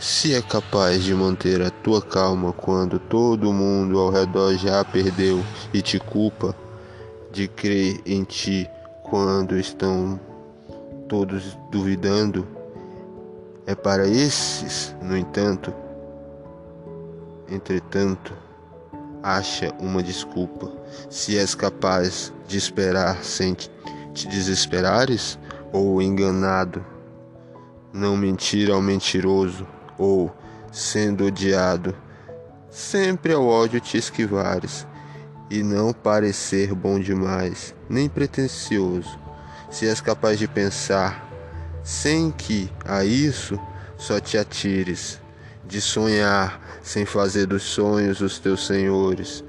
Se 0.00 0.34
é 0.34 0.42
capaz 0.42 1.04
de 1.04 1.14
manter 1.14 1.62
a 1.62 1.70
tua 1.70 2.02
calma 2.02 2.52
quando 2.52 2.98
todo 2.98 3.52
mundo 3.52 3.98
ao 3.98 4.10
redor 4.10 4.56
já 4.56 4.84
perdeu 4.84 5.44
e 5.72 5.80
te 5.80 5.98
culpa, 5.98 6.54
de 7.32 7.46
crer 7.46 8.00
em 8.04 8.24
ti 8.24 8.68
quando 9.04 9.56
estão 9.56 10.18
todos 11.08 11.56
duvidando, 11.70 12.46
é 13.64 13.74
para 13.74 14.08
esses, 14.08 14.94
no 15.00 15.16
entanto, 15.16 15.72
entretanto, 17.48 18.45
acha 19.26 19.74
uma 19.80 20.04
desculpa. 20.04 20.70
Se 21.10 21.36
és 21.36 21.52
capaz 21.52 22.32
de 22.46 22.56
esperar 22.56 23.24
sem 23.24 23.54
te 23.54 24.28
desesperares, 24.28 25.36
ou 25.72 26.00
enganado, 26.00 26.84
não 27.92 28.16
mentir 28.16 28.70
ao 28.70 28.80
mentiroso, 28.80 29.66
ou, 29.98 30.32
sendo 30.70 31.26
odiado, 31.26 31.92
sempre 32.70 33.32
ao 33.32 33.44
ódio 33.44 33.80
te 33.80 33.98
esquivares, 33.98 34.86
e 35.50 35.60
não 35.60 35.92
parecer 35.92 36.72
bom 36.72 37.00
demais, 37.00 37.74
nem 37.90 38.08
pretensioso. 38.08 39.18
Se 39.70 39.88
és 39.88 40.00
capaz 40.00 40.38
de 40.38 40.46
pensar 40.46 41.28
sem 41.82 42.30
que 42.30 42.70
a 42.84 43.04
isso 43.04 43.58
só 43.96 44.20
te 44.20 44.38
atires, 44.38 45.20
de 45.68 45.80
sonhar 45.80 46.60
sem 46.82 47.04
fazer 47.04 47.46
dos 47.46 47.62
sonhos 47.62 48.20
os 48.20 48.38
teus 48.38 48.66
senhores, 48.66 49.44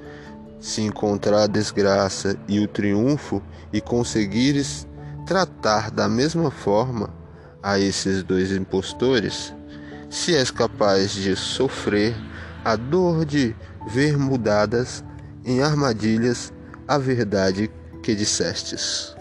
se 0.59 0.82
encontrar 0.82 1.43
a 1.43 1.47
desgraça 1.47 2.36
e 2.47 2.59
o 2.59 2.68
triunfo 2.68 3.41
e 3.72 3.80
conseguires 3.80 4.88
tratar 5.26 5.91
da 5.91 6.07
mesma 6.07 6.49
forma 6.49 7.13
a 7.61 7.80
esses 7.80 8.24
dois 8.24 8.51
impostores, 8.51 9.53
se 10.09 10.36
és 10.36 10.49
capaz 10.49 11.11
de 11.11 11.36
sofrer 11.36 12.15
a 12.63 12.76
dor 12.76 13.26
de 13.26 13.55
ver 13.88 14.18
mudadas 14.18 15.03
em 15.45 15.61
armadilhas 15.61 16.51
a 16.88 16.97
verdade 16.97 17.70
que 18.01 18.15
dissestes. 18.15 19.15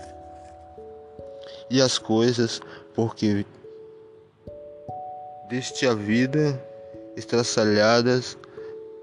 E 1.68 1.82
as 1.82 1.98
coisas 1.98 2.60
porque 2.94 3.44
deste 5.48 5.86
a 5.86 5.94
vida 5.94 6.60
estraçalhadas 7.16 8.36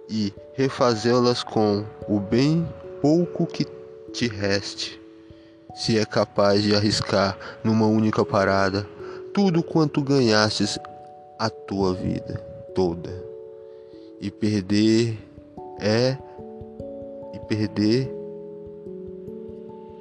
e 0.09 0.33
refazê-las 0.53 1.43
com 1.43 1.85
o 2.07 2.19
bem 2.19 2.67
pouco 3.01 3.45
que 3.45 3.65
te 4.11 4.27
reste, 4.27 5.01
se 5.75 5.97
é 5.97 6.05
capaz 6.05 6.61
de 6.61 6.75
arriscar 6.75 7.37
numa 7.63 7.87
única 7.87 8.23
parada 8.23 8.87
tudo 9.33 9.63
quanto 9.63 10.01
ganhastes 10.01 10.77
a 11.39 11.49
tua 11.49 11.93
vida 11.93 12.35
toda. 12.75 13.11
E 14.21 14.29
perder 14.29 15.17
é 15.81 16.17
e 17.33 17.39
perder 17.39 18.09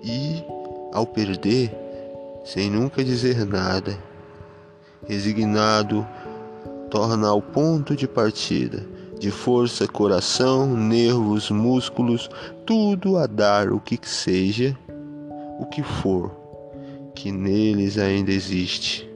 e 0.05 0.45
ao 0.93 1.07
perder 1.07 1.73
sem 2.45 2.71
nunca 2.71 3.03
dizer 3.03 3.47
nada, 3.47 3.97
resignado 5.09 6.07
torna 6.93 7.29
ao 7.29 7.41
ponto 7.41 7.97
de 7.97 8.07
partida 8.07 8.87
de 9.19 9.31
força, 9.31 9.89
coração, 9.89 10.77
nervos, 10.77 11.51
músculos, 11.51 12.29
tudo 12.67 13.17
a 13.17 13.27
dar 13.27 13.73
o 13.73 13.81
que 13.81 13.99
seja, 14.03 14.77
o 15.59 15.65
que 15.65 15.83
for, 15.83 16.31
que 17.15 17.33
neles 17.33 17.97
ainda 17.97 18.31
existe. 18.31 19.09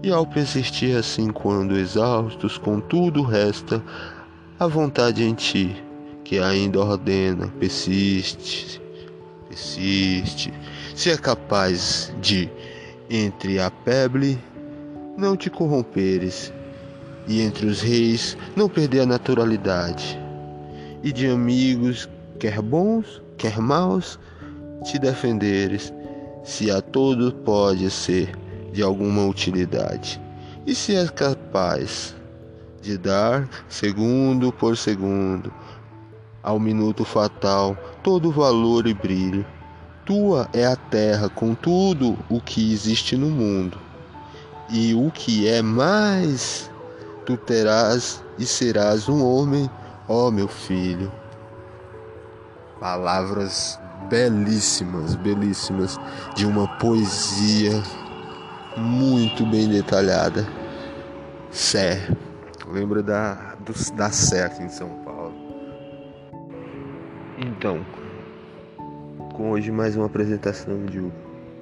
E 0.00 0.12
ao 0.12 0.24
persistir 0.26 0.96
assim, 0.96 1.30
quando 1.32 1.76
exaustos, 1.76 2.56
contudo 2.56 3.22
resta 3.22 3.82
a 4.56 4.68
vontade 4.68 5.24
em 5.24 5.34
ti, 5.34 5.74
que 6.22 6.38
ainda 6.38 6.78
ordena, 6.78 7.48
persiste, 7.58 8.80
persiste, 9.48 10.54
se 10.94 11.10
é 11.10 11.16
capaz 11.16 12.14
de, 12.20 12.48
entre 13.10 13.58
a 13.58 13.72
peble, 13.72 14.38
não 15.16 15.36
te 15.36 15.50
corromperes 15.50 16.52
e 17.26 17.40
entre 17.40 17.66
os 17.66 17.80
reis 17.80 18.36
não 18.54 18.68
perder 18.68 19.00
a 19.00 19.06
naturalidade, 19.06 20.18
e 21.02 21.12
de 21.12 21.28
amigos, 21.28 22.08
quer 22.38 22.60
bons, 22.60 23.22
quer 23.36 23.58
maus, 23.58 24.18
te 24.84 24.98
defenderes, 24.98 25.92
se 26.44 26.70
a 26.70 26.80
todos 26.80 27.32
pode 27.44 27.90
ser 27.90 28.36
de 28.72 28.82
alguma 28.82 29.26
utilidade, 29.26 30.20
e 30.66 30.74
se 30.74 30.94
és 30.94 31.10
capaz 31.10 32.14
de 32.80 32.96
dar, 32.96 33.48
segundo 33.68 34.52
por 34.52 34.76
segundo, 34.76 35.52
ao 36.42 36.60
minuto 36.60 37.04
fatal, 37.04 37.76
todo 38.02 38.30
valor 38.30 38.86
e 38.86 38.94
brilho. 38.94 39.44
Tua 40.04 40.48
é 40.52 40.64
a 40.64 40.76
terra 40.76 41.28
com 41.28 41.52
tudo 41.52 42.16
o 42.30 42.40
que 42.40 42.72
existe 42.72 43.16
no 43.16 43.28
mundo, 43.28 43.76
e 44.70 44.94
o 44.94 45.10
que 45.10 45.48
é 45.48 45.60
mais 45.60 46.70
tu 47.26 47.36
terás 47.36 48.24
e 48.38 48.46
serás 48.46 49.08
um 49.08 49.22
homem, 49.26 49.68
ó 50.08 50.30
meu 50.30 50.46
filho. 50.46 51.12
Palavras 52.78 53.78
belíssimas, 54.08 55.16
belíssimas, 55.16 55.98
de 56.36 56.46
uma 56.46 56.68
poesia 56.78 57.82
muito 58.76 59.44
bem 59.44 59.68
detalhada. 59.68 60.46
Sé, 61.50 62.08
lembra 62.68 63.02
da, 63.02 63.56
do, 63.56 63.72
da 63.94 64.10
Sé 64.10 64.44
aqui 64.44 64.62
em 64.62 64.68
São 64.68 64.88
Paulo. 65.04 65.34
Então, 67.38 67.84
com 69.34 69.50
hoje 69.50 69.72
mais 69.72 69.96
uma 69.96 70.06
apresentação 70.06 70.86
de 70.86 71.00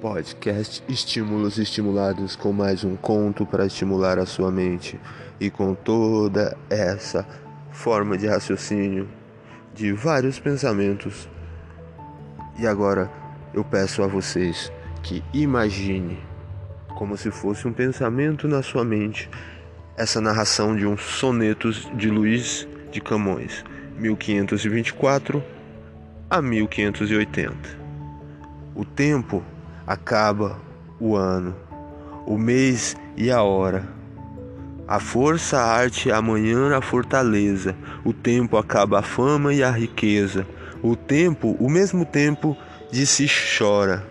podcast 0.01 0.83
Estímulos 0.87 1.57
Estimulados 1.57 2.35
com 2.35 2.51
mais 2.51 2.83
um 2.83 2.95
conto 2.95 3.45
para 3.45 3.65
estimular 3.65 4.19
a 4.19 4.25
sua 4.25 4.51
mente 4.51 4.99
e 5.39 5.49
com 5.49 5.73
toda 5.73 6.57
essa 6.69 7.25
forma 7.71 8.17
de 8.17 8.27
raciocínio 8.27 9.09
de 9.73 9.91
vários 9.91 10.39
pensamentos. 10.39 11.29
E 12.59 12.67
agora 12.67 13.11
eu 13.53 13.63
peço 13.63 14.03
a 14.03 14.07
vocês 14.07 14.71
que 15.01 15.23
imagine 15.33 16.19
como 16.95 17.17
se 17.17 17.31
fosse 17.31 17.67
um 17.67 17.73
pensamento 17.73 18.47
na 18.47 18.61
sua 18.61 18.83
mente 18.83 19.29
essa 19.97 20.19
narração 20.19 20.75
de 20.75 20.85
um 20.85 20.97
sonetos 20.97 21.89
de 21.95 22.09
Luiz 22.09 22.67
de 22.91 22.99
Camões, 22.99 23.63
1524 23.97 25.43
a 26.29 26.41
1580. 26.41 27.85
O 28.75 28.83
tempo 28.83 29.43
acaba 29.85 30.59
o 30.99 31.15
ano, 31.15 31.55
o 32.25 32.37
mês 32.37 32.95
e 33.15 33.29
a 33.31 33.43
hora. 33.43 33.87
A 34.87 34.99
força, 34.99 35.57
a 35.57 35.65
arte, 35.65 36.11
amanhã 36.11 36.75
a 36.75 36.81
fortaleza. 36.81 37.75
O 38.03 38.13
tempo 38.13 38.55
acaba 38.55 38.99
a 38.99 39.01
fama 39.01 39.53
e 39.53 39.63
a 39.63 39.71
riqueza. 39.71 40.45
O 40.83 40.95
tempo, 40.95 41.55
o 41.59 41.69
mesmo 41.69 42.05
tempo 42.05 42.55
de 42.91 43.05
se 43.05 43.27
chora. 43.57 44.05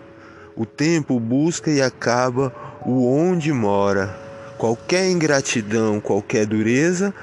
O 0.55 0.65
tempo 0.65 1.19
busca 1.19 1.71
e 1.71 1.81
acaba 1.81 2.53
o 2.85 3.09
onde 3.09 3.53
mora. 3.53 4.15
Qualquer 4.57 5.09
ingratidão, 5.09 5.99
qualquer 5.99 6.45
dureza, 6.45 7.13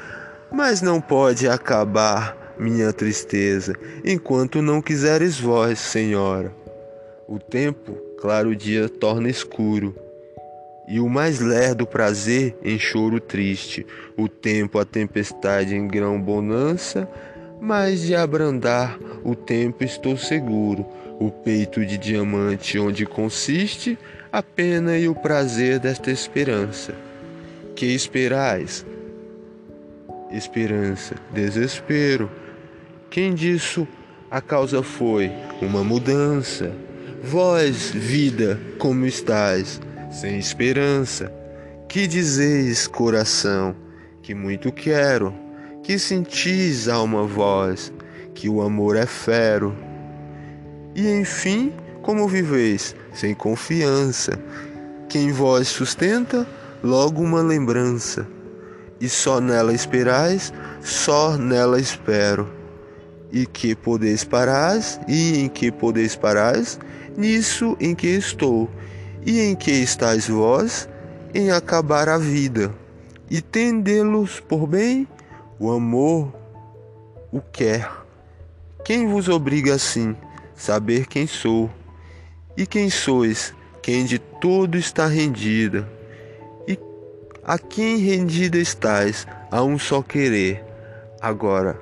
mas 0.50 0.80
não 0.80 1.00
pode 1.00 1.48
acabar 1.48 2.55
minha 2.59 2.92
tristeza, 2.92 3.74
enquanto 4.05 4.61
não 4.61 4.82
quiseres 4.82 5.38
vós, 5.38 5.78
Senhora. 5.78 6.55
O 7.26 7.38
tempo 7.38 8.11
claro 8.23 8.55
dia 8.55 8.89
torna 8.89 9.29
escuro, 9.29 9.97
e 10.87 11.01
o 11.01 11.09
mais 11.09 11.41
lerdo 11.41 11.85
prazer 11.85 12.57
em 12.62 12.79
choro 12.79 13.18
triste, 13.18 13.85
o 14.16 14.29
tempo 14.29 14.79
a 14.79 14.85
tempestade 14.85 15.75
em 15.75 15.89
grão 15.89 16.23
bonança, 16.23 17.09
mas 17.61 18.03
de 18.03 18.14
abrandar 18.14 18.97
o 19.25 19.35
tempo 19.35 19.83
estou 19.83 20.16
seguro, 20.16 20.87
o 21.18 21.33
peito 21.33 21.85
de 21.85 21.99
diamante 21.99 22.79
onde 22.79 23.05
consiste 23.05 23.99
a 24.31 24.41
pena 24.41 24.97
e 24.97 25.09
o 25.09 25.16
prazer 25.16 25.81
desta 25.81 26.12
esperança. 26.12 26.95
Que 27.75 27.87
esperais? 27.87 28.87
Esperança, 30.31 31.16
desespero. 31.33 32.31
Quem 33.11 33.35
disso 33.35 33.87
a 34.31 34.41
causa 34.41 34.81
foi 34.81 35.29
uma 35.61 35.83
mudança? 35.83 36.73
Vós, 37.25 37.93
vida, 37.93 38.61
como 38.81 39.07
estás, 39.07 39.81
sem 40.11 40.41
esperança? 40.41 41.33
Que 41.89 42.09
dizeis, 42.09 42.89
coração, 42.89 43.77
que 44.20 44.35
muito 44.35 44.73
quero? 44.73 45.33
Que 45.85 46.01
sentis, 46.01 46.89
alma, 46.89 47.25
vós, 47.25 47.93
que 48.35 48.49
o 48.49 48.61
amor 48.61 48.97
é 48.97 49.07
fero? 49.07 49.73
E 50.97 51.09
enfim, 51.09 51.73
como 52.03 52.27
viveis, 52.27 52.97
sem 53.14 53.37
confiança? 53.37 54.33
Quem 55.09 55.31
vós 55.31 55.68
sustenta, 55.68 56.45
logo 56.83 57.23
uma 57.23 57.41
lembrança. 57.41 58.27
E 59.01 59.09
só 59.09 59.41
nela 59.41 59.73
esperais, 59.73 60.53
só 60.81 61.39
nela 61.39 61.81
espero. 61.81 62.53
E 63.31 63.47
que 63.47 63.77
podeis 63.77 64.25
parais, 64.25 64.99
e 65.07 65.39
em 65.39 65.49
que 65.49 65.70
podeis 65.70 66.16
parais, 66.16 66.81
nisso 67.16 67.76
em 67.80 67.94
que 67.94 68.08
estou, 68.08 68.70
e 69.24 69.40
em 69.40 69.54
que 69.54 69.70
estáis 69.70 70.28
vós, 70.28 70.88
em 71.34 71.50
acabar 71.50 72.08
a 72.08 72.18
vida, 72.18 72.74
e 73.30 73.40
tendê-los 73.40 74.40
por 74.40 74.66
bem, 74.66 75.06
o 75.58 75.70
amor 75.70 76.32
o 77.32 77.40
quer. 77.40 77.90
Quem 78.84 79.08
vos 79.08 79.28
obriga 79.28 79.74
assim, 79.74 80.14
saber 80.54 81.06
quem 81.06 81.26
sou, 81.26 81.70
e 82.56 82.66
quem 82.66 82.90
sois, 82.90 83.54
quem 83.80 84.04
de 84.04 84.18
todo 84.18 84.76
está 84.76 85.06
rendida, 85.06 85.88
e 86.68 86.78
a 87.42 87.58
quem 87.58 87.96
rendida 87.96 88.58
estais, 88.58 89.26
a 89.50 89.62
um 89.62 89.78
só 89.78 90.02
querer. 90.02 90.62
Agora, 91.20 91.80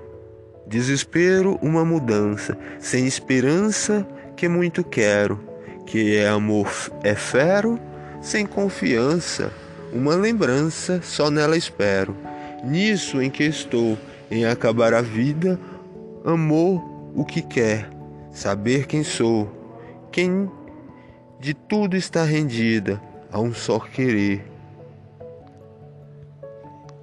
desespero, 0.67 1.59
uma 1.61 1.85
mudança, 1.85 2.57
sem 2.79 3.07
esperança, 3.07 4.07
que 4.41 4.49
muito 4.49 4.83
quero, 4.83 5.39
que 5.85 6.17
é 6.17 6.27
amor 6.27 6.67
é 7.03 7.15
fero, 7.15 7.79
sem 8.23 8.47
confiança, 8.47 9.53
uma 9.93 10.15
lembrança, 10.15 11.03
só 11.03 11.31
nela 11.31 11.59
espero. 11.59 12.17
Nisso 12.65 13.21
em 13.21 13.29
que 13.29 13.45
estou, 13.45 13.99
em 14.31 14.47
acabar 14.47 14.95
a 14.95 15.03
vida, 15.03 15.61
amor 16.25 16.83
o 17.15 17.23
que 17.23 17.43
quer, 17.43 17.91
saber 18.33 18.87
quem 18.87 19.05
sou, 19.05 19.47
quem 20.11 20.51
de 21.39 21.53
tudo 21.53 21.95
está 21.95 22.25
rendida 22.25 22.99
a 23.31 23.39
um 23.39 23.53
só 23.53 23.79
querer. 23.79 24.43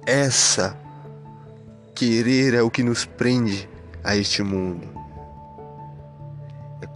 Essa 0.04 0.76
querer 1.94 2.54
é 2.54 2.62
o 2.62 2.70
que 2.70 2.82
nos 2.82 3.04
prende 3.04 3.68
a 4.02 4.16
este 4.16 4.42
mundo. 4.42 4.97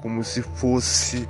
É 0.02 0.08
como 0.12 0.24
se 0.24 0.42
fosse. 0.42 1.28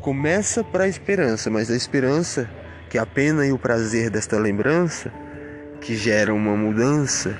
Começa 0.00 0.64
para 0.64 0.84
a 0.84 0.88
esperança, 0.88 1.48
mas 1.48 1.70
a 1.70 1.76
esperança 1.76 2.50
que 2.88 2.98
a 2.98 3.06
pena 3.06 3.46
e 3.46 3.52
o 3.52 3.58
prazer 3.58 4.10
desta 4.10 4.36
lembrança, 4.38 5.12
que 5.80 5.94
gera 5.94 6.34
uma 6.34 6.56
mudança, 6.56 7.38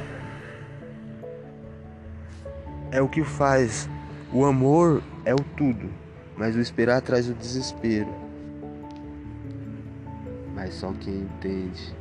é 2.93 3.03
o 3.03 3.09
que 3.09 3.25
faz. 3.25 3.89
O 4.33 4.45
amor 4.45 5.03
é 5.25 5.35
o 5.35 5.41
tudo, 5.57 5.91
mas 6.37 6.55
o 6.55 6.61
esperar 6.61 7.03
traz 7.03 7.29
o 7.29 7.35
desespero. 7.35 8.15
Mas 10.55 10.75
só 10.75 10.93
quem 11.01 11.23
entende 11.23 11.93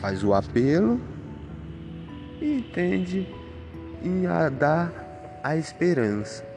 faz 0.00 0.22
o 0.22 0.34
apelo 0.34 1.00
e 2.40 2.58
entende 2.58 3.26
em 4.02 4.24
dar 4.58 5.40
a 5.42 5.56
esperança. 5.56 6.49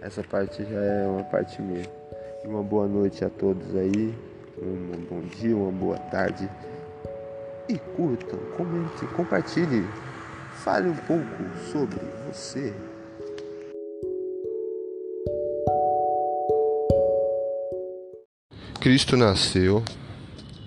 Essa 0.00 0.22
parte 0.22 0.62
já 0.62 0.80
é 0.80 1.06
uma 1.06 1.24
parte 1.24 1.60
minha. 1.60 1.84
E 2.44 2.46
uma 2.46 2.62
boa 2.62 2.86
noite 2.86 3.24
a 3.24 3.28
todos 3.28 3.74
aí. 3.74 4.14
Um 4.56 5.04
bom 5.10 5.20
dia, 5.36 5.56
uma 5.56 5.72
boa 5.72 5.98
tarde. 5.98 6.48
E 7.68 7.76
curtam, 7.96 8.38
comentem, 8.56 9.08
compartilhem. 9.16 9.84
Fale 10.62 10.88
um 10.88 10.94
pouco 10.94 11.24
sobre 11.72 11.98
você. 12.26 12.72
Cristo 18.80 19.16
nasceu, 19.16 19.82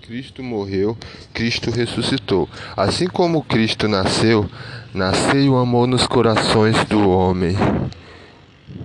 Cristo 0.02 0.42
morreu, 0.42 0.96
Cristo 1.32 1.70
ressuscitou. 1.70 2.48
Assim 2.76 3.06
como 3.06 3.42
Cristo 3.42 3.88
nasceu, 3.88 4.48
nasceu 4.92 5.54
o 5.54 5.56
amor 5.56 5.86
nos 5.86 6.06
corações 6.06 6.84
do 6.84 7.08
homem. 7.08 7.56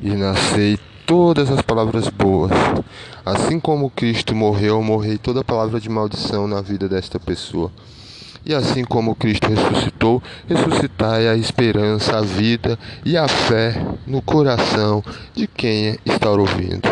E 0.08 0.16
nascei 0.16 0.80
todas 1.06 1.52
as 1.52 1.62
palavras 1.62 2.08
boas. 2.08 2.50
Assim 3.26 3.60
como 3.60 3.90
Cristo 3.90 4.34
morreu, 4.34 4.82
morrei 4.82 5.18
toda 5.18 5.44
palavra 5.44 5.82
de 5.82 5.90
maldição 5.90 6.48
na 6.48 6.62
vida 6.62 6.88
desta 6.88 7.20
pessoa. 7.20 7.70
E 8.46 8.54
assim 8.54 8.86
como 8.86 9.14
Cristo 9.14 9.50
ressuscitou, 9.50 10.24
ressuscitai 10.48 11.28
a 11.28 11.36
esperança, 11.36 12.20
a 12.20 12.22
vida 12.22 12.80
e 13.04 13.18
a 13.18 13.28
fé 13.28 13.74
no 14.08 14.22
coração 14.22 15.04
de 15.34 15.46
quem 15.46 16.00
está 16.06 16.32
ouvindo. 16.32 16.88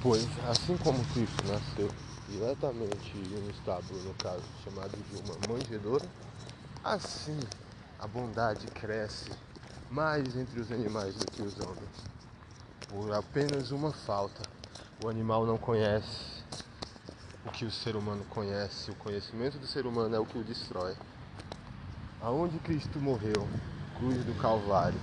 Pois, 0.00 0.26
assim 0.48 0.74
como 0.78 1.04
Cristo 1.12 1.44
nasceu 1.46 1.90
diretamente 2.30 3.12
em 3.14 3.44
um 3.44 3.50
estábulo, 3.50 4.00
no 4.06 4.14
caso, 4.14 4.40
chamado 4.64 4.92
de 4.96 5.20
uma 5.20 5.54
manjedoura, 5.54 6.06
assim 6.82 7.38
a 8.00 8.06
bondade 8.06 8.66
cresce 8.68 9.30
mais 9.90 10.34
entre 10.34 10.60
os 10.60 10.72
animais 10.72 11.14
do 11.14 11.26
que 11.26 11.42
os 11.42 11.60
homens. 11.60 12.13
Por 12.88 13.12
apenas 13.12 13.70
uma 13.70 13.92
falta, 13.92 14.42
o 15.04 15.08
animal 15.08 15.44
não 15.46 15.58
conhece 15.58 16.42
o 17.44 17.50
que 17.50 17.64
o 17.64 17.70
ser 17.70 17.96
humano 17.96 18.24
conhece, 18.30 18.90
o 18.90 18.94
conhecimento 18.94 19.58
do 19.58 19.66
ser 19.66 19.86
humano 19.86 20.14
é 20.14 20.18
o 20.18 20.26
que 20.26 20.38
o 20.38 20.44
destrói. 20.44 20.94
Aonde 22.20 22.58
Cristo 22.60 22.98
morreu, 22.98 23.46
cruz 23.98 24.24
do 24.24 24.34
Calvário, 24.40 25.00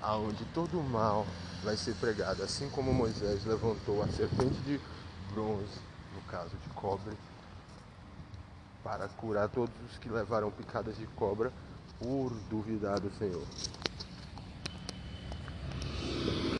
aonde 0.00 0.44
todo 0.46 0.78
o 0.78 0.82
mal 0.82 1.26
vai 1.62 1.76
ser 1.76 1.94
pregado, 1.96 2.42
assim 2.42 2.68
como 2.70 2.94
Moisés 2.94 3.44
levantou 3.44 4.02
a 4.02 4.08
serpente 4.08 4.58
de 4.60 4.80
bronze, 5.32 5.80
no 6.14 6.20
caso 6.22 6.56
de 6.56 6.68
cobre, 6.70 7.16
para 8.82 9.08
curar 9.08 9.48
todos 9.48 9.74
os 9.90 9.98
que 9.98 10.08
levaram 10.08 10.50
picadas 10.50 10.96
de 10.96 11.06
cobra 11.08 11.52
por 11.98 12.30
duvidar 12.48 13.00
do 13.00 13.10
Senhor. 13.18 13.44